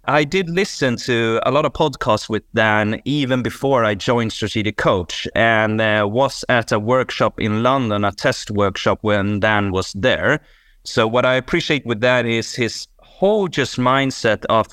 I 0.09 0.23
did 0.23 0.49
listen 0.49 0.95
to 0.97 1.41
a 1.45 1.51
lot 1.51 1.65
of 1.65 1.73
podcasts 1.73 2.29
with 2.29 2.43
Dan 2.53 3.01
even 3.03 3.41
before 3.41 3.83
I 3.83 3.93
joined 3.93 4.31
Strategic 4.31 4.77
Coach 4.77 5.27
and 5.35 5.81
uh, 5.81 6.07
was 6.09 6.45
at 6.47 6.71
a 6.71 6.79
workshop 6.79 7.39
in 7.41 7.61
London, 7.61 8.05
a 8.05 8.13
test 8.13 8.51
workshop 8.51 8.99
when 9.01 9.41
Dan 9.41 9.71
was 9.71 9.91
there. 9.93 10.39
So 10.85 11.07
what 11.07 11.25
I 11.25 11.35
appreciate 11.35 11.85
with 11.85 11.99
that 12.01 12.25
is 12.25 12.55
his 12.55 12.87
whole 12.99 13.49
just 13.49 13.77
mindset 13.77 14.45
of 14.45 14.67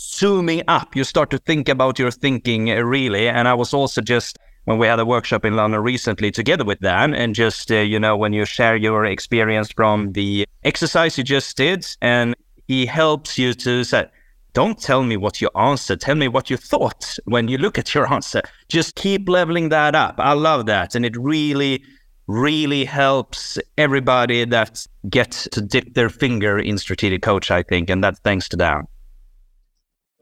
zooming 0.00 0.62
up. 0.66 0.96
You 0.96 1.04
start 1.04 1.30
to 1.30 1.38
think 1.38 1.68
about 1.68 1.98
your 1.98 2.10
thinking 2.10 2.70
uh, 2.70 2.80
really. 2.80 3.28
And 3.28 3.46
I 3.46 3.54
was 3.54 3.74
also 3.74 4.00
just 4.00 4.38
when 4.64 4.78
we 4.78 4.86
had 4.86 4.98
a 4.98 5.04
workshop 5.04 5.44
in 5.44 5.56
London 5.56 5.82
recently 5.82 6.30
together 6.30 6.64
with 6.64 6.80
Dan, 6.80 7.14
and 7.14 7.34
just 7.34 7.70
uh, 7.70 7.76
you 7.76 7.98
know 7.98 8.16
when 8.16 8.32
you 8.32 8.44
share 8.44 8.76
your 8.76 9.04
experience 9.04 9.72
from 9.72 10.12
the 10.12 10.46
exercise 10.64 11.18
you 11.18 11.24
just 11.24 11.56
did, 11.56 11.86
and 12.00 12.34
he 12.66 12.86
helps 12.86 13.38
you 13.38 13.52
to 13.54 13.84
say, 13.84 14.06
don't 14.52 14.80
tell 14.80 15.02
me 15.02 15.16
what 15.16 15.40
you 15.40 15.48
answer. 15.56 15.96
Tell 15.96 16.14
me 16.14 16.28
what 16.28 16.50
you 16.50 16.56
thought 16.56 17.18
when 17.24 17.48
you 17.48 17.58
look 17.58 17.78
at 17.78 17.94
your 17.94 18.12
answer. 18.12 18.42
Just 18.68 18.94
keep 18.96 19.28
leveling 19.28 19.68
that 19.68 19.94
up. 19.94 20.16
I 20.18 20.32
love 20.32 20.66
that. 20.66 20.94
And 20.94 21.04
it 21.06 21.16
really, 21.16 21.82
really 22.26 22.84
helps 22.84 23.58
everybody 23.78 24.44
that 24.44 24.86
gets 25.08 25.48
to 25.52 25.60
dip 25.60 25.94
their 25.94 26.08
finger 26.08 26.58
in 26.58 26.78
strategic 26.78 27.22
coach, 27.22 27.50
I 27.50 27.62
think. 27.62 27.90
And 27.90 28.02
that's 28.02 28.18
thanks 28.20 28.48
to 28.50 28.56
Dan. 28.56 28.86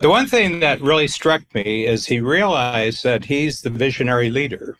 The 0.00 0.08
one 0.08 0.28
thing 0.28 0.60
that 0.60 0.80
really 0.80 1.08
struck 1.08 1.42
me 1.54 1.84
is 1.84 2.06
he 2.06 2.20
realized 2.20 3.02
that 3.02 3.24
he's 3.24 3.62
the 3.62 3.70
visionary 3.70 4.30
leader. 4.30 4.76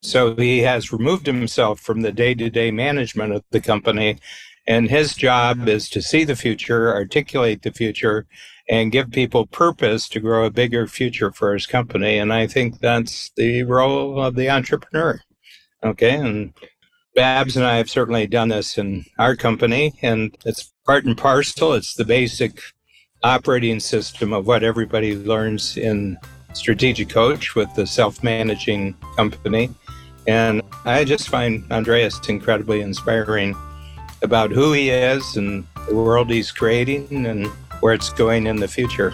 So 0.00 0.34
he 0.34 0.60
has 0.60 0.90
removed 0.92 1.26
himself 1.26 1.80
from 1.80 2.00
the 2.00 2.12
day 2.12 2.34
to 2.34 2.48
day 2.48 2.70
management 2.70 3.34
of 3.34 3.44
the 3.50 3.60
company. 3.60 4.18
And 4.66 4.88
his 4.88 5.14
job 5.14 5.68
is 5.68 5.90
to 5.90 6.00
see 6.00 6.24
the 6.24 6.36
future, 6.36 6.94
articulate 6.94 7.62
the 7.62 7.72
future, 7.72 8.26
and 8.70 8.92
give 8.92 9.10
people 9.10 9.46
purpose 9.46 10.08
to 10.10 10.20
grow 10.20 10.44
a 10.44 10.50
bigger 10.50 10.86
future 10.86 11.30
for 11.30 11.52
his 11.52 11.66
company. 11.66 12.16
And 12.16 12.32
I 12.32 12.46
think 12.46 12.80
that's 12.80 13.30
the 13.36 13.64
role 13.64 14.22
of 14.22 14.34
the 14.34 14.48
entrepreneur. 14.48 15.20
Okay. 15.82 16.14
And 16.14 16.54
Babs 17.14 17.56
and 17.56 17.66
I 17.66 17.76
have 17.76 17.90
certainly 17.90 18.26
done 18.26 18.48
this 18.48 18.78
in 18.78 19.04
our 19.18 19.36
company, 19.36 19.94
and 20.02 20.36
it's 20.44 20.72
part 20.86 21.04
and 21.04 21.18
parcel. 21.18 21.72
It's 21.72 21.94
the 21.94 22.04
basic 22.04 22.60
operating 23.22 23.80
system 23.80 24.32
of 24.32 24.46
what 24.46 24.62
everybody 24.62 25.16
learns 25.16 25.76
in 25.76 26.18
Strategic 26.52 27.08
Coach 27.08 27.54
with 27.54 27.72
the 27.74 27.86
self 27.86 28.22
managing 28.22 28.94
company. 29.16 29.70
And 30.26 30.62
I 30.84 31.04
just 31.04 31.28
find 31.28 31.64
Andreas 31.72 32.20
incredibly 32.28 32.80
inspiring 32.80 33.56
about 34.22 34.50
who 34.50 34.72
he 34.72 34.90
is 34.90 35.36
and 35.36 35.66
the 35.88 35.94
world 35.94 36.30
he's 36.30 36.50
creating 36.50 37.26
and 37.26 37.46
where 37.80 37.94
it's 37.94 38.10
going 38.10 38.46
in 38.46 38.56
the 38.56 38.68
future. 38.68 39.12